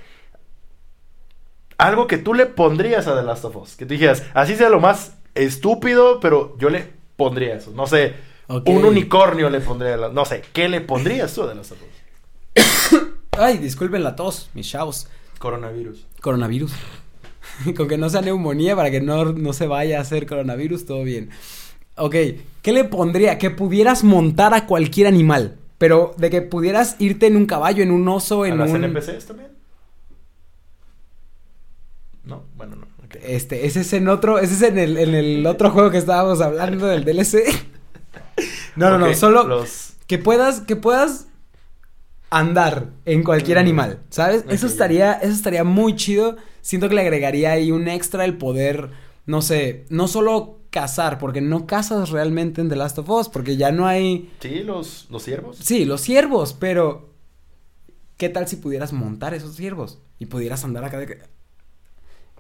[1.77, 3.75] Algo que tú le pondrías a The Last of Us.
[3.75, 7.71] Que tú dijeras, así sea lo más estúpido, pero yo le pondría eso.
[7.71, 8.15] No sé,
[8.47, 9.97] un unicornio le pondría.
[9.97, 13.01] No sé, ¿qué le pondrías tú a The Last of Us?
[13.37, 15.07] Ay, disculpen la tos, mis chavos.
[15.45, 16.07] Coronavirus.
[16.21, 16.71] Coronavirus.
[17.77, 21.03] Con que no sea neumonía para que no, no se vaya a hacer coronavirus, todo
[21.03, 21.29] bien.
[21.97, 22.15] Ok,
[22.63, 23.37] ¿qué le pondría?
[23.37, 25.59] Que pudieras montar a cualquier animal.
[25.77, 28.85] Pero de que pudieras irte en un caballo, en un oso, ¿A en las un...
[28.85, 29.51] NPCs también?
[32.23, 32.87] No, bueno, no.
[33.21, 36.41] Este, ese es en otro, ese es en el, en el otro juego que estábamos
[36.41, 37.43] hablando del DLC.
[38.75, 39.93] No, no, no, solo Los...
[40.05, 41.27] que puedas, que puedas
[42.29, 43.61] andar en cualquier Mm.
[43.61, 44.45] animal, ¿sabes?
[44.49, 46.35] Eso estaría, eso estaría muy chido.
[46.61, 48.89] Siento que le agregaría ahí un extra el poder,
[49.25, 53.55] no sé, no solo cazar, porque no cazas realmente en The Last of Us, porque
[53.55, 55.57] ya no hay, Sí, los, los ciervos.
[55.57, 57.13] sí, los ciervos, pero
[58.17, 61.19] ¿qué tal si pudieras montar esos ciervos y pudieras andar acá de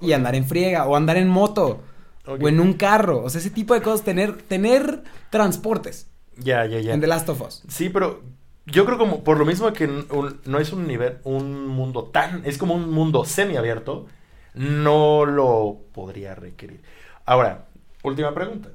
[0.01, 1.81] y andar en friega o andar en moto?
[2.27, 3.23] O en un carro.
[3.23, 6.07] O sea, ese tipo de cosas, tener, tener transportes
[6.39, 6.93] Ya, ya, ya.
[6.95, 7.61] en The Last of Us.
[7.67, 8.23] Sí, pero
[8.65, 12.57] yo creo como por lo mismo que no es un nivel, un mundo tan, es
[12.57, 14.07] como un mundo semiabierto,
[14.53, 16.81] no lo podría requerir.
[17.25, 17.65] Ahora,
[18.03, 18.69] última pregunta.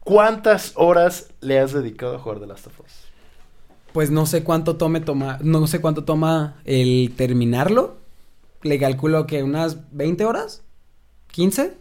[0.00, 3.12] ¿Cuántas horas le has dedicado a jugar The Last of Us?
[3.92, 7.96] Pues no sé cuánto tome toma, no sé cuánto toma el terminarlo.
[8.62, 10.62] Le calculo que unas 20 horas,
[11.32, 11.76] 15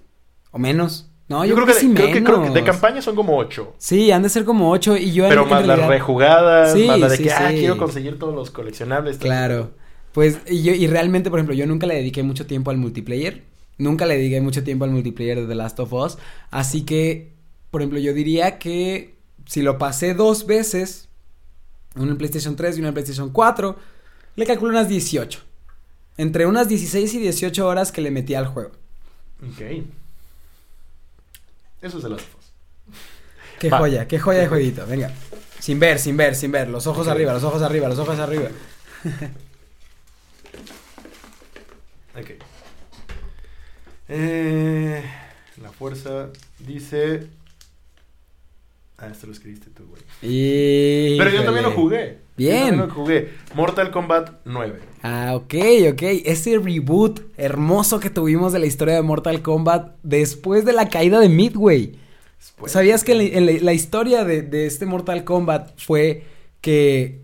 [0.52, 1.11] o menos.
[1.32, 2.54] No, yo, creo, que, de, creo que- creo que menos.
[2.54, 3.74] de campaña son como 8.
[3.78, 6.86] Sí, han de ser como 8 y yo Pero en más las realidad- rejugadas, Sí,
[6.86, 9.18] más la de sí, que, ah, quiero conseguir todos los coleccionables.
[9.18, 9.72] Claro.
[10.12, 13.44] Pues, y, yo, y realmente, por ejemplo, yo nunca le dediqué mucho tiempo al multiplayer.
[13.78, 16.18] Nunca le dediqué mucho tiempo al multiplayer de The Last of Us.
[16.52, 17.32] Así que,
[17.72, 19.16] por ejemplo, yo diría que
[19.46, 21.08] si lo pasé dos veces,
[21.96, 23.78] una en PlayStation 3 y una en PlayStation 4,
[24.36, 25.40] le calculo unas 18.
[26.18, 28.72] Entre unas 16 y 18 horas que le metí al juego.
[29.42, 29.86] Ok.
[31.82, 32.54] Eso es Last of Us.
[33.60, 33.78] Qué Va.
[33.80, 34.86] joya, qué joya de jueguito.
[34.88, 35.12] Venga.
[35.60, 36.68] Sin ver, sin ver, sin ver.
[36.68, 38.50] Los ojos arriba, los ojos arriba, los ojos arriba.
[42.14, 42.32] Ok.
[44.10, 45.02] Eh,
[45.62, 46.28] la fuerza
[46.60, 47.30] dice.
[49.04, 50.02] Ah, esto lo escribiste tú, güey.
[50.22, 51.18] Y...
[51.18, 52.20] Pero yo también lo jugué.
[52.38, 52.54] Bien.
[52.54, 53.30] Yo también lo jugué.
[53.56, 54.80] Mortal Kombat 9.
[55.02, 55.54] Ah, ok,
[55.94, 56.02] ok.
[56.26, 61.20] Ese reboot hermoso que tuvimos de la historia de Mortal Kombat después de la caída
[61.20, 61.98] de Midway.
[62.38, 66.24] Después- ¿Sabías que la, en la- la historia de, de este Mortal Kombat fue
[66.62, 67.22] que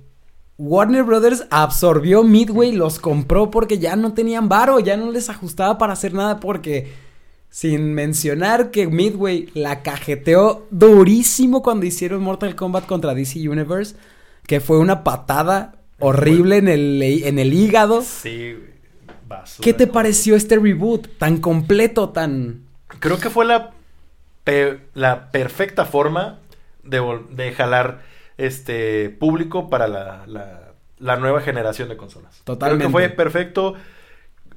[0.57, 5.77] Warner Brothers absorbió Midway, los compró porque ya no tenían varo, ya no les ajustaba
[5.77, 7.05] para hacer nada porque...
[7.49, 13.95] Sin mencionar que Midway la cajeteó durísimo cuando hicieron Mortal Kombat contra DC Universe,
[14.45, 18.01] que fue una patada horrible en el, en el hígado.
[18.03, 18.55] Sí.
[19.27, 19.63] Basura.
[19.63, 22.63] ¿Qué te pareció este reboot tan completo, tan...
[22.99, 23.71] Creo que fue la,
[24.43, 26.39] pe- la perfecta forma
[26.83, 28.01] de, de jalar
[28.37, 32.41] este público para la, la- la nueva generación de consolas.
[32.43, 32.85] Totalmente.
[32.85, 33.73] Creo que fue perfecto.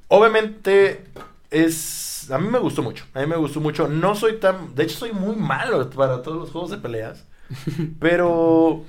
[0.08, 1.04] Obviamente
[1.50, 2.30] es...
[2.30, 3.04] A mí me gustó mucho.
[3.14, 3.88] A mí me gustó mucho.
[3.88, 4.74] No soy tan...
[4.74, 7.24] De hecho, soy muy malo para todos los juegos de peleas.
[7.98, 8.84] pero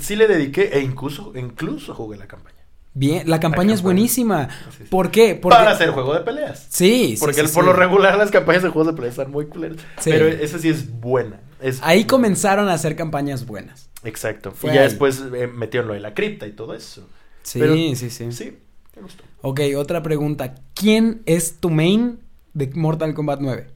[0.00, 2.54] sí le dediqué e incluso, incluso jugué la campaña.
[2.96, 3.82] Bien, la campaña es campaña.
[3.82, 4.48] buenísima.
[4.70, 4.84] Sí, sí.
[4.88, 5.34] ¿Por qué?
[5.34, 5.56] Porque...
[5.58, 6.66] Para hacer juego de peleas.
[6.70, 9.32] Sí, sí, Porque sí, el- por lo regular las campañas de juegos de peleas están
[9.32, 9.78] muy culeras.
[10.04, 11.40] Pero esa sí es buena.
[11.60, 13.90] Es Ahí comenzaron a hacer campañas buenas.
[14.04, 14.52] Exacto.
[14.52, 14.88] Fue y ya ahí.
[14.88, 17.08] después eh, metieron lo de la cripta y todo eso.
[17.42, 18.58] Sí, Pero- sí, sí, Sí,
[18.96, 19.24] me gustó.
[19.46, 20.54] Ok, otra pregunta.
[20.72, 22.18] ¿Quién es tu main
[22.54, 23.66] de Mortal Kombat 9?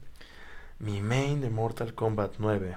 [0.79, 2.75] Mi main de Mortal Kombat 9.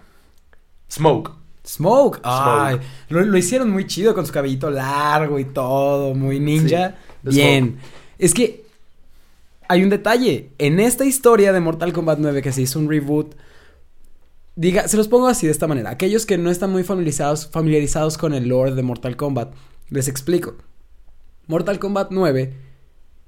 [0.91, 1.33] Smoke.
[1.67, 2.21] Smoke.
[2.23, 6.99] Ay, lo, lo hicieron muy chido con su cabellito largo y todo, muy ninja.
[7.25, 7.79] Sí, Bien.
[8.19, 8.67] Es que
[9.69, 10.51] hay un detalle.
[10.59, 13.35] En esta historia de Mortal Kombat 9 que se hizo un reboot,
[14.55, 15.89] diga, se los pongo así de esta manera.
[15.89, 19.55] Aquellos que no están muy familiarizados, familiarizados con el lore de Mortal Kombat,
[19.89, 20.57] les explico.
[21.47, 22.72] Mortal Kombat 9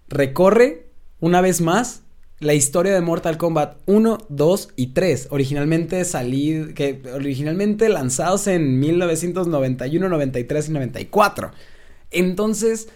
[0.09, 0.87] recorre
[1.21, 2.03] una vez más
[2.41, 8.81] la historia de Mortal Kombat 1, 2 y 3, originalmente salid, que originalmente lanzados en
[8.81, 11.53] 1991, 93 y 94.
[12.11, 12.89] Entonces,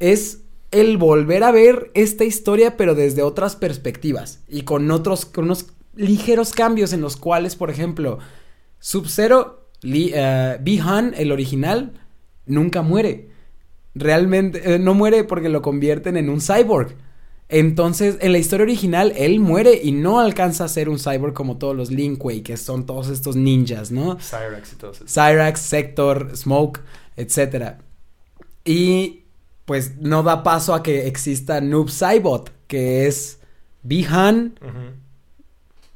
[0.00, 0.40] es
[0.72, 5.66] el volver a ver esta historia pero desde otras perspectivas y con otros con unos
[5.94, 8.18] ligeros cambios en los cuales, por ejemplo,
[8.80, 11.92] Sub-Zero, Lee- eh, B-Han, el original,
[12.46, 13.30] nunca muere.
[13.98, 16.94] Realmente eh, no muere porque lo convierten en un cyborg.
[17.48, 21.58] Entonces, en la historia original, él muere y no alcanza a ser un cyborg como
[21.58, 24.18] todos los Lin Kuei, que son todos estos ninjas, ¿no?
[24.18, 25.04] Cyrax y todo eso.
[25.06, 26.80] Cyrax, Sector, Smoke,
[27.16, 27.78] etcétera.
[28.64, 29.22] Y
[29.64, 33.38] pues no da paso a que exista Noob Saibot, que es
[33.82, 34.58] Bihan,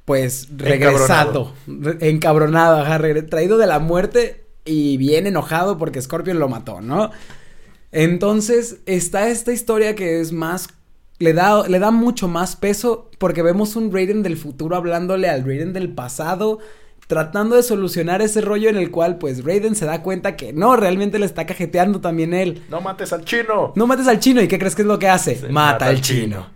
[0.04, 6.48] pues regresado, re- encabronado, ajá, traído de la muerte y bien enojado porque Scorpion lo
[6.48, 7.10] mató, ¿no?
[7.92, 10.68] Entonces está esta historia que es más
[11.18, 15.44] le da le da mucho más peso porque vemos un Raiden del futuro hablándole al
[15.44, 16.60] Raiden del pasado
[17.10, 20.76] tratando de solucionar ese rollo en el cual pues Raiden se da cuenta que no,
[20.76, 22.62] realmente le está cajeteando también él.
[22.70, 23.72] No mates al chino.
[23.74, 25.34] No mates al chino y ¿qué crees que es lo que hace?
[25.34, 26.46] Se Mata, al chino.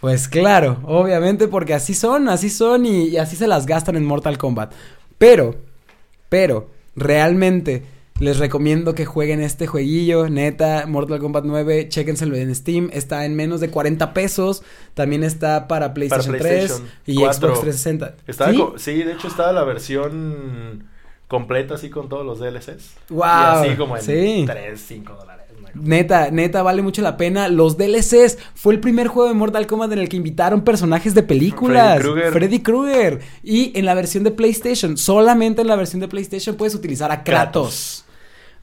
[0.00, 4.04] Pues claro, obviamente porque así son, así son y, y así se las gastan en
[4.04, 4.72] Mortal Kombat.
[5.18, 5.56] Pero,
[6.28, 7.82] pero, realmente
[8.20, 13.36] les recomiendo que jueguen este jueguillo, neta, Mortal Kombat 9, chéquenselo en Steam, está en
[13.36, 14.62] menos de 40 pesos,
[14.94, 17.32] también está para PlayStation, PlayStation 3 y 4.
[17.32, 18.14] Xbox 360.
[18.26, 19.02] Estaba ¿Sí?
[19.02, 20.84] de hecho estaba la versión
[21.28, 22.96] completa así con todos los DLCs.
[23.10, 24.44] Y así como en sí.
[24.46, 25.38] 3, 5 dólares.
[25.74, 27.48] Neta, neta, vale mucho la pena.
[27.48, 31.22] Los DLCs fue el primer juego de Mortal Kombat en el que invitaron personajes de
[31.22, 31.98] películas.
[31.98, 32.32] Freddy Krueger.
[32.32, 33.20] Freddy Krueger.
[33.42, 37.22] Y en la versión de PlayStation, solamente en la versión de PlayStation puedes utilizar a
[37.22, 38.06] Kratos.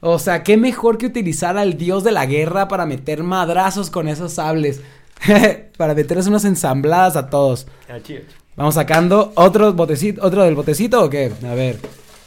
[0.00, 4.08] O sea, qué mejor que utilizar al dios de la guerra para meter madrazos con
[4.08, 4.80] esos sables.
[5.76, 7.66] para meterles unas ensambladas a todos.
[7.88, 8.20] Ah, chido.
[8.56, 11.32] Vamos sacando otro botecito, otro del botecito o qué?
[11.44, 11.78] A ver.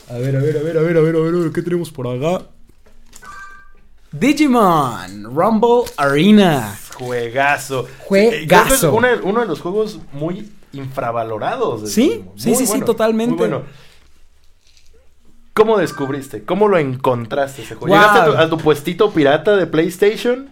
[0.10, 1.62] A ver, a ver, a ver, a ver, a ver, a ver, a ver, ¿qué
[1.62, 2.46] tenemos por acá?
[4.12, 6.78] Digimon Rumble Arena.
[6.96, 7.88] Juegazo.
[8.06, 9.00] Juegazo.
[9.06, 11.84] Eh, es uno de los juegos muy infravalorados.
[11.84, 13.32] de Sí, sí, Muy sí, sí, bueno, totalmente.
[13.32, 13.64] muy bueno.
[15.60, 16.44] ¿Cómo descubriste?
[16.44, 17.94] ¿Cómo lo encontraste ese juego?
[17.96, 17.98] Wow.
[18.04, 20.50] ¿Llegaste a tu, a tu puestito pirata de PlayStation?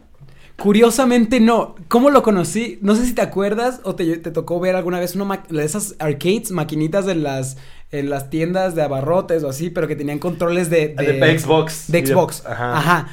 [0.58, 1.76] Curiosamente no.
[1.88, 2.80] ¿Cómo lo conocí?
[2.82, 5.96] No sé si te acuerdas o te, te tocó ver alguna vez una de esas
[6.00, 7.58] arcades, maquinitas de las
[7.92, 11.86] en las tiendas de abarrotes o así, pero que tenían controles de De, Xbox.
[11.92, 12.44] de Xbox.
[12.46, 12.78] Ajá.
[12.78, 13.08] Ajá.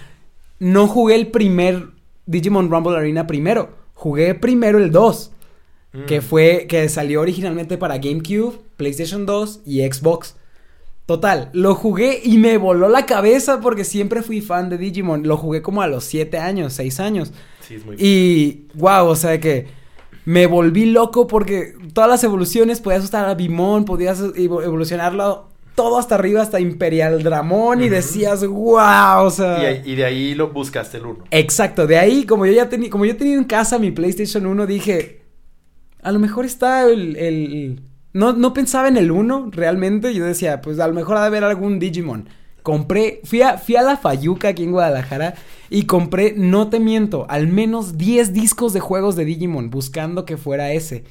[0.59, 1.89] No jugué el primer
[2.27, 3.71] Digimon Rumble Arena primero.
[3.95, 5.31] Jugué primero el 2,
[5.93, 6.07] Mm.
[6.07, 10.35] que fue que salió originalmente para GameCube, PlayStation 2 y Xbox.
[11.07, 15.27] Total, lo jugué y me voló la cabeza porque siempre fui fan de Digimon.
[15.29, 17.33] Lo jugué como a los 7 años, 6 años.
[17.61, 19.67] Sí, es muy Y wow, o sea que
[20.25, 25.99] me volví loco porque todas las evoluciones podías usar a Bimon, podías evo- evolucionarlo todo
[25.99, 29.61] hasta arriba, hasta Imperial Dramón y decías, wow, o sea.
[29.61, 31.25] Y, ahí- y de ahí lo buscaste el 1.
[31.33, 34.67] Exacto, de ahí, como yo ya tenía, como yo tenía en casa mi PlayStation 1,
[34.67, 35.21] dije,
[36.01, 37.83] a lo mejor está el, el-
[38.15, 41.27] no, no pensaba en el 1 realmente, yo decía, pues a lo mejor ha de
[41.27, 42.29] haber algún Digimon.
[42.63, 45.35] Compré, fui a, fui a la Fayuca aquí en Guadalajara
[45.69, 50.39] y compré, no te miento, al menos 10 discos de juegos de Digimon buscando que
[50.39, 51.05] fuera ese.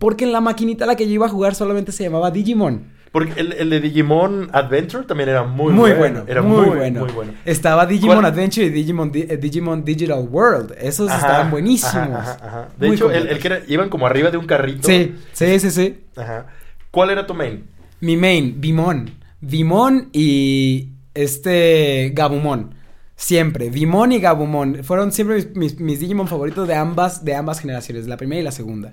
[0.00, 2.95] Porque en la maquinita a la que yo iba a jugar solamente se llamaba Digimon.
[3.12, 7.00] Porque el, el de Digimon Adventure también era muy, Muy, bueno, Era muy, muy, bueno.
[7.04, 7.32] Muy bueno.
[7.46, 8.26] Estaba Digimon ¿Cuál?
[8.32, 10.74] Adventure y Digimon, Di- eh, Digimon Digital World.
[10.78, 11.94] Esos Ajá, estaban buenísimos.
[11.94, 12.68] ajá, ajá, ajá.
[12.78, 14.86] De hecho, el, que era, iban como arriba de un carrito.
[14.86, 15.98] Sí, sí, sí, sí.
[16.16, 16.46] Ajá.
[16.90, 17.64] ¿Cuál era tu main?
[18.00, 19.10] Mi main, Vimon.
[19.40, 22.74] Vimon y este Gabumon.
[23.18, 24.84] Siempre, Vimon y Gabumon.
[24.84, 28.44] Fueron siempre mis, mis- mis Digimon favoritos de ambas, de ambas generaciones, la primera y
[28.44, 28.92] la segunda.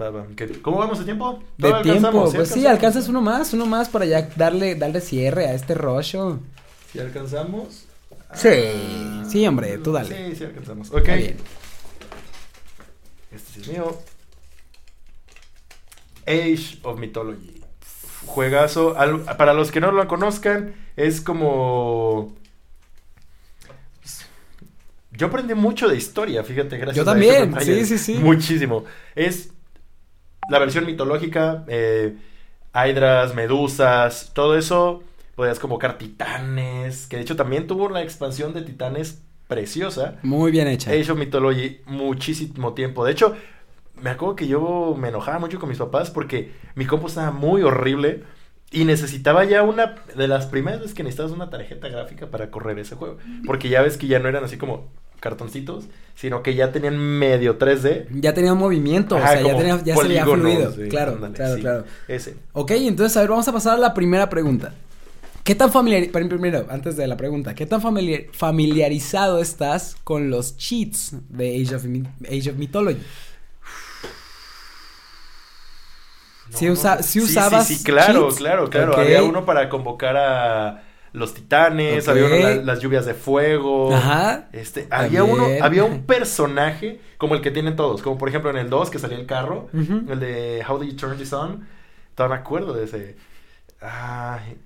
[0.00, 0.26] Va, va, va.
[0.36, 1.42] ¿Qué- ¿Cómo vamos de tiempo?
[1.56, 5.46] De ¿Todavía tiempo, pues sí, alcanzas uno más, uno más para ya darle, darle cierre
[5.46, 6.38] a este rollo.
[6.92, 7.84] ¿Sí alcanzamos?
[8.34, 10.30] Sí, Ah, sí, hombre, tú dale.
[10.30, 10.90] Sí, sí alcanzamos.
[10.90, 11.04] Ok.
[11.06, 11.36] Bien.
[13.32, 13.98] Este sí es mío.
[16.26, 17.62] Age of Mythology.
[18.26, 18.98] Juegazo.
[18.98, 22.36] Al- para los que no lo conozcan, es como.
[25.10, 28.14] Yo aprendí mucho de historia, fíjate, gracias Yo también, sí, sí, sí.
[28.14, 28.84] Muchísimo.
[29.16, 29.50] Es
[30.48, 32.16] la versión mitológica, eh,
[32.74, 35.02] hidras, medusas, todo eso.
[35.34, 40.16] Podías convocar titanes, que de hecho también tuvo una expansión de titanes preciosa.
[40.22, 40.90] Muy bien hecha.
[40.90, 43.04] Age of Mythology muchísimo tiempo.
[43.04, 43.36] De hecho,
[44.02, 47.62] me acuerdo que yo me enojaba mucho con mis papás porque mi compu estaba muy
[47.62, 48.24] horrible
[48.70, 52.78] y necesitaba ya una de las primeras veces que necesitabas una tarjeta gráfica para correr
[52.78, 53.18] ese juego.
[53.46, 54.90] Porque ya ves que ya no eran así como
[55.20, 58.06] cartoncitos, sino que ya tenían medio 3D.
[58.20, 60.84] Ya tenía un movimiento, Ajá, o sea, ya, tenía, ya se veía polígonos, fluido.
[60.84, 61.84] sí, claro, ándale, claro, sí, claro.
[62.08, 62.36] Ese.
[62.52, 64.74] Ok, entonces, a ver, vamos a pasar a la primera pregunta.
[65.44, 66.10] ¿Qué tan familiar...
[66.10, 71.74] Primero, antes de la pregunta, ¿qué tan familiar- familiarizado estás con los cheats de Age
[71.76, 73.00] of, Mi- Age of Mythology?
[76.62, 78.36] No, usa- no, sí usabas Sí, sí, claro, cheats.
[78.38, 78.96] claro, claro.
[78.98, 80.82] Había uno para convocar a
[81.12, 83.94] los titanes, había la- las lluvias de fuego.
[83.94, 84.48] Ajá.
[84.52, 88.56] Este, había uno, había un personaje como el que tienen todos, como por ejemplo en
[88.56, 91.66] el 2 que salía el carro, el de How Do You Turn This On.
[92.14, 93.16] Todavía me acuerdo de ese.
[93.80, 94.56] Ay,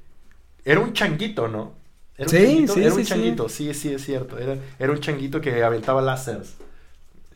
[0.64, 1.74] era un changuito, ¿no?
[2.16, 3.08] Era un Sí, changuito, sí, era sí, un sí.
[3.08, 4.38] changuito, sí, sí, es cierto.
[4.38, 6.56] Era, era un changuito que aventaba láseres.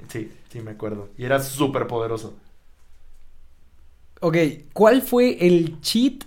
[0.08, 1.10] Sí, sí, me acuerdo.
[1.18, 2.36] Y era súper poderoso.
[4.20, 4.36] Ok,
[4.72, 6.24] ¿cuál fue el cheat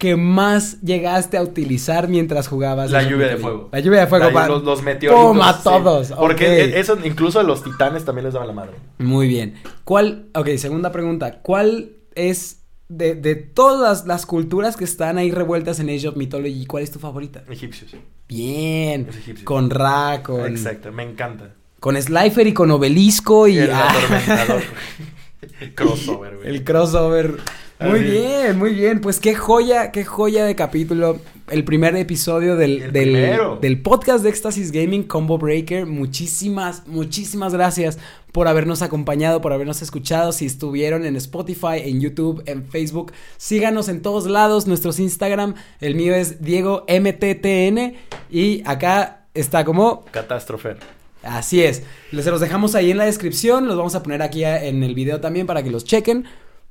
[0.00, 2.90] que más llegaste a utilizar mientras jugabas?
[2.90, 3.68] La lluvia de fuego.
[3.70, 4.30] La lluvia de fuego.
[4.30, 5.26] La- los, los meteoritos.
[5.26, 5.40] ¡Pum!
[5.42, 5.60] a sí.
[5.62, 6.10] todos.
[6.12, 8.72] Porque e- eso incluso a los titanes también les daban la madre.
[8.98, 9.54] Muy bien.
[9.84, 15.78] ¿Cuál, ok, segunda pregunta, ¿cuál es de, de todas las culturas que están ahí revueltas
[15.80, 17.44] en Age of Mythology, cuál es tu favorita?
[17.50, 17.94] Egipcios.
[18.26, 19.06] Bien.
[19.08, 19.44] Es egipcio.
[19.44, 21.52] Con Ra, con, Exacto, me encanta.
[21.78, 23.92] con Slifer y con Obelisco y El ah.
[25.74, 26.48] Crossover, güey.
[26.48, 27.36] el crossover.
[27.80, 29.00] Muy bien, muy bien.
[29.00, 31.18] Pues qué joya, qué joya de capítulo.
[31.48, 35.86] El primer episodio del, El del, podcast de Éxtasis Gaming Combo Breaker.
[35.86, 37.98] Muchísimas, muchísimas gracias
[38.32, 40.32] por habernos acompañado, por habernos escuchado.
[40.32, 44.66] Si estuvieron en Spotify, en YouTube, en Facebook, síganos en todos lados.
[44.66, 47.94] Nuestros Instagram, el mío es Diego MTTN.
[48.30, 50.76] Y acá está como Catástrofe.
[51.22, 51.82] Así es.
[52.12, 55.20] Les los dejamos ahí en la descripción, los vamos a poner aquí en el video
[55.20, 56.26] también para que los chequen.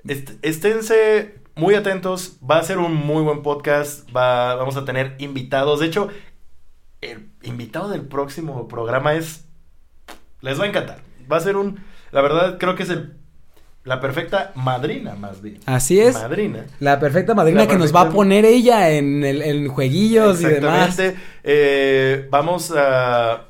[0.08, 2.38] Est- esténse muy atentos.
[2.50, 4.08] Va a ser un muy buen podcast.
[4.16, 5.80] Va, vamos a tener invitados.
[5.80, 6.10] De hecho,
[7.02, 9.46] el invitado del próximo programa es.
[10.42, 11.02] Les va a encantar.
[11.32, 11.80] Va a ser un.
[12.12, 13.16] La verdad, creo que es el.
[13.86, 15.60] La perfecta madrina, más bien.
[15.66, 16.14] Así es.
[16.14, 16.66] Madrina.
[16.80, 20.46] La perfecta madrina La que nos va a poner ella en, el, en jueguillos y
[20.46, 20.90] demás.
[20.90, 21.20] Exactamente.
[21.44, 23.46] Eh, vamos a.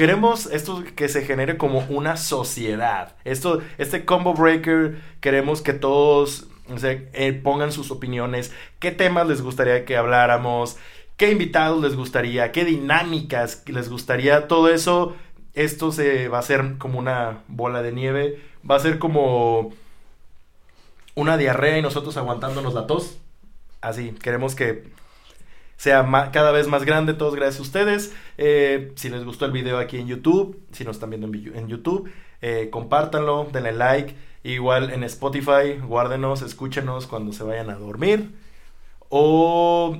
[0.00, 3.16] Queremos esto que se genere como una sociedad.
[3.24, 6.46] Esto, este combo breaker, queremos que todos
[6.82, 8.50] eh, pongan sus opiniones.
[8.78, 10.78] ¿Qué temas les gustaría que habláramos?
[11.18, 12.50] ¿Qué invitados les gustaría?
[12.50, 14.48] ¿Qué dinámicas les gustaría?
[14.48, 15.16] Todo eso,
[15.52, 18.40] esto se va a hacer como una bola de nieve.
[18.68, 19.74] Va a ser como
[21.14, 23.18] una diarrea y nosotros aguantándonos la tos.
[23.82, 24.88] Así, queremos que
[25.80, 28.12] sea cada vez más grande, todos gracias a ustedes.
[28.36, 31.68] Eh, si les gustó el video aquí en YouTube, si nos están viendo en, en
[31.68, 32.10] YouTube,
[32.42, 34.14] eh, compártanlo, denle like.
[34.44, 38.34] Igual en Spotify, guárdenos, escúchenos cuando se vayan a dormir.
[39.08, 39.96] O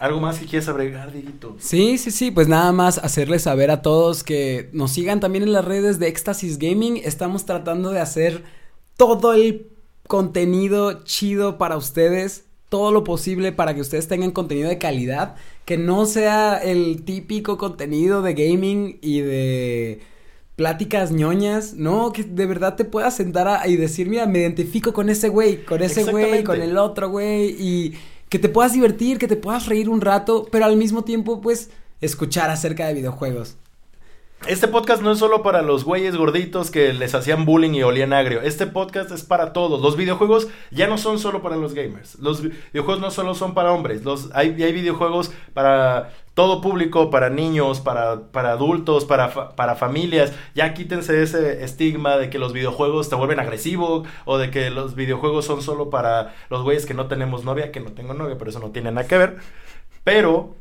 [0.00, 1.54] algo más que quieras agregar, Dieguito.
[1.60, 5.52] Sí, sí, sí, pues nada más hacerles saber a todos que nos sigan también en
[5.52, 6.96] las redes de Éxtasis Gaming.
[7.04, 8.42] Estamos tratando de hacer
[8.96, 9.68] todo el
[10.08, 15.76] contenido chido para ustedes, todo lo posible para que ustedes tengan contenido de calidad, que
[15.76, 20.00] no sea el típico contenido de gaming y de
[20.56, 24.92] pláticas ñoñas, no, que de verdad te puedas sentar a- y decir, mira, me identifico
[24.92, 27.94] con ese güey, con ese güey, con el otro güey y
[28.28, 31.70] que te puedas divertir, que te puedas reír un rato, pero al mismo tiempo, pues,
[32.00, 33.56] escuchar acerca de videojuegos.
[34.46, 38.14] Este podcast no es solo para los güeyes gorditos que les hacían bullying y olían
[38.14, 38.40] agrio.
[38.40, 39.82] Este podcast es para todos.
[39.82, 42.18] Los videojuegos ya no son solo para los gamers.
[42.18, 44.02] Los vi- videojuegos no solo son para hombres.
[44.02, 50.32] Los, hay, hay videojuegos para todo público, para niños, para, para adultos, para, para familias.
[50.54, 54.94] Ya quítense ese estigma de que los videojuegos te vuelven agresivo o de que los
[54.94, 58.50] videojuegos son solo para los güeyes que no tenemos novia, que no tengo novia, pero
[58.50, 59.36] eso no tiene nada que ver.
[60.02, 60.56] Pero,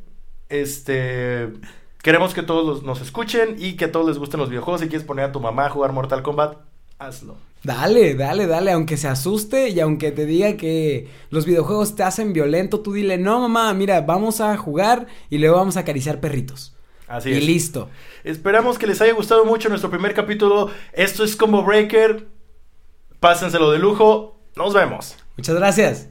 [0.49, 1.53] este...
[2.01, 4.81] Queremos que todos los- nos escuchen y que a todos les gusten los videojuegos.
[4.81, 6.57] Si quieres poner a tu mamá a jugar Mortal Kombat,
[6.97, 7.35] hazlo.
[7.61, 12.31] Dale, dale, dale, aunque se asuste y aunque te diga que los videojuegos te hacen
[12.31, 16.73] violento, tú dile, no mamá, mira, vamos a jugar y luego vamos a acariciar perritos.
[17.09, 17.43] Así y es.
[17.43, 17.89] listo.
[18.23, 20.69] Esperamos que les haya gustado mucho nuestro primer capítulo.
[20.93, 22.27] Esto es Combo Breaker.
[23.19, 24.39] Pásenselo de lujo.
[24.55, 25.17] Nos vemos.
[25.35, 26.07] Muchas gracias.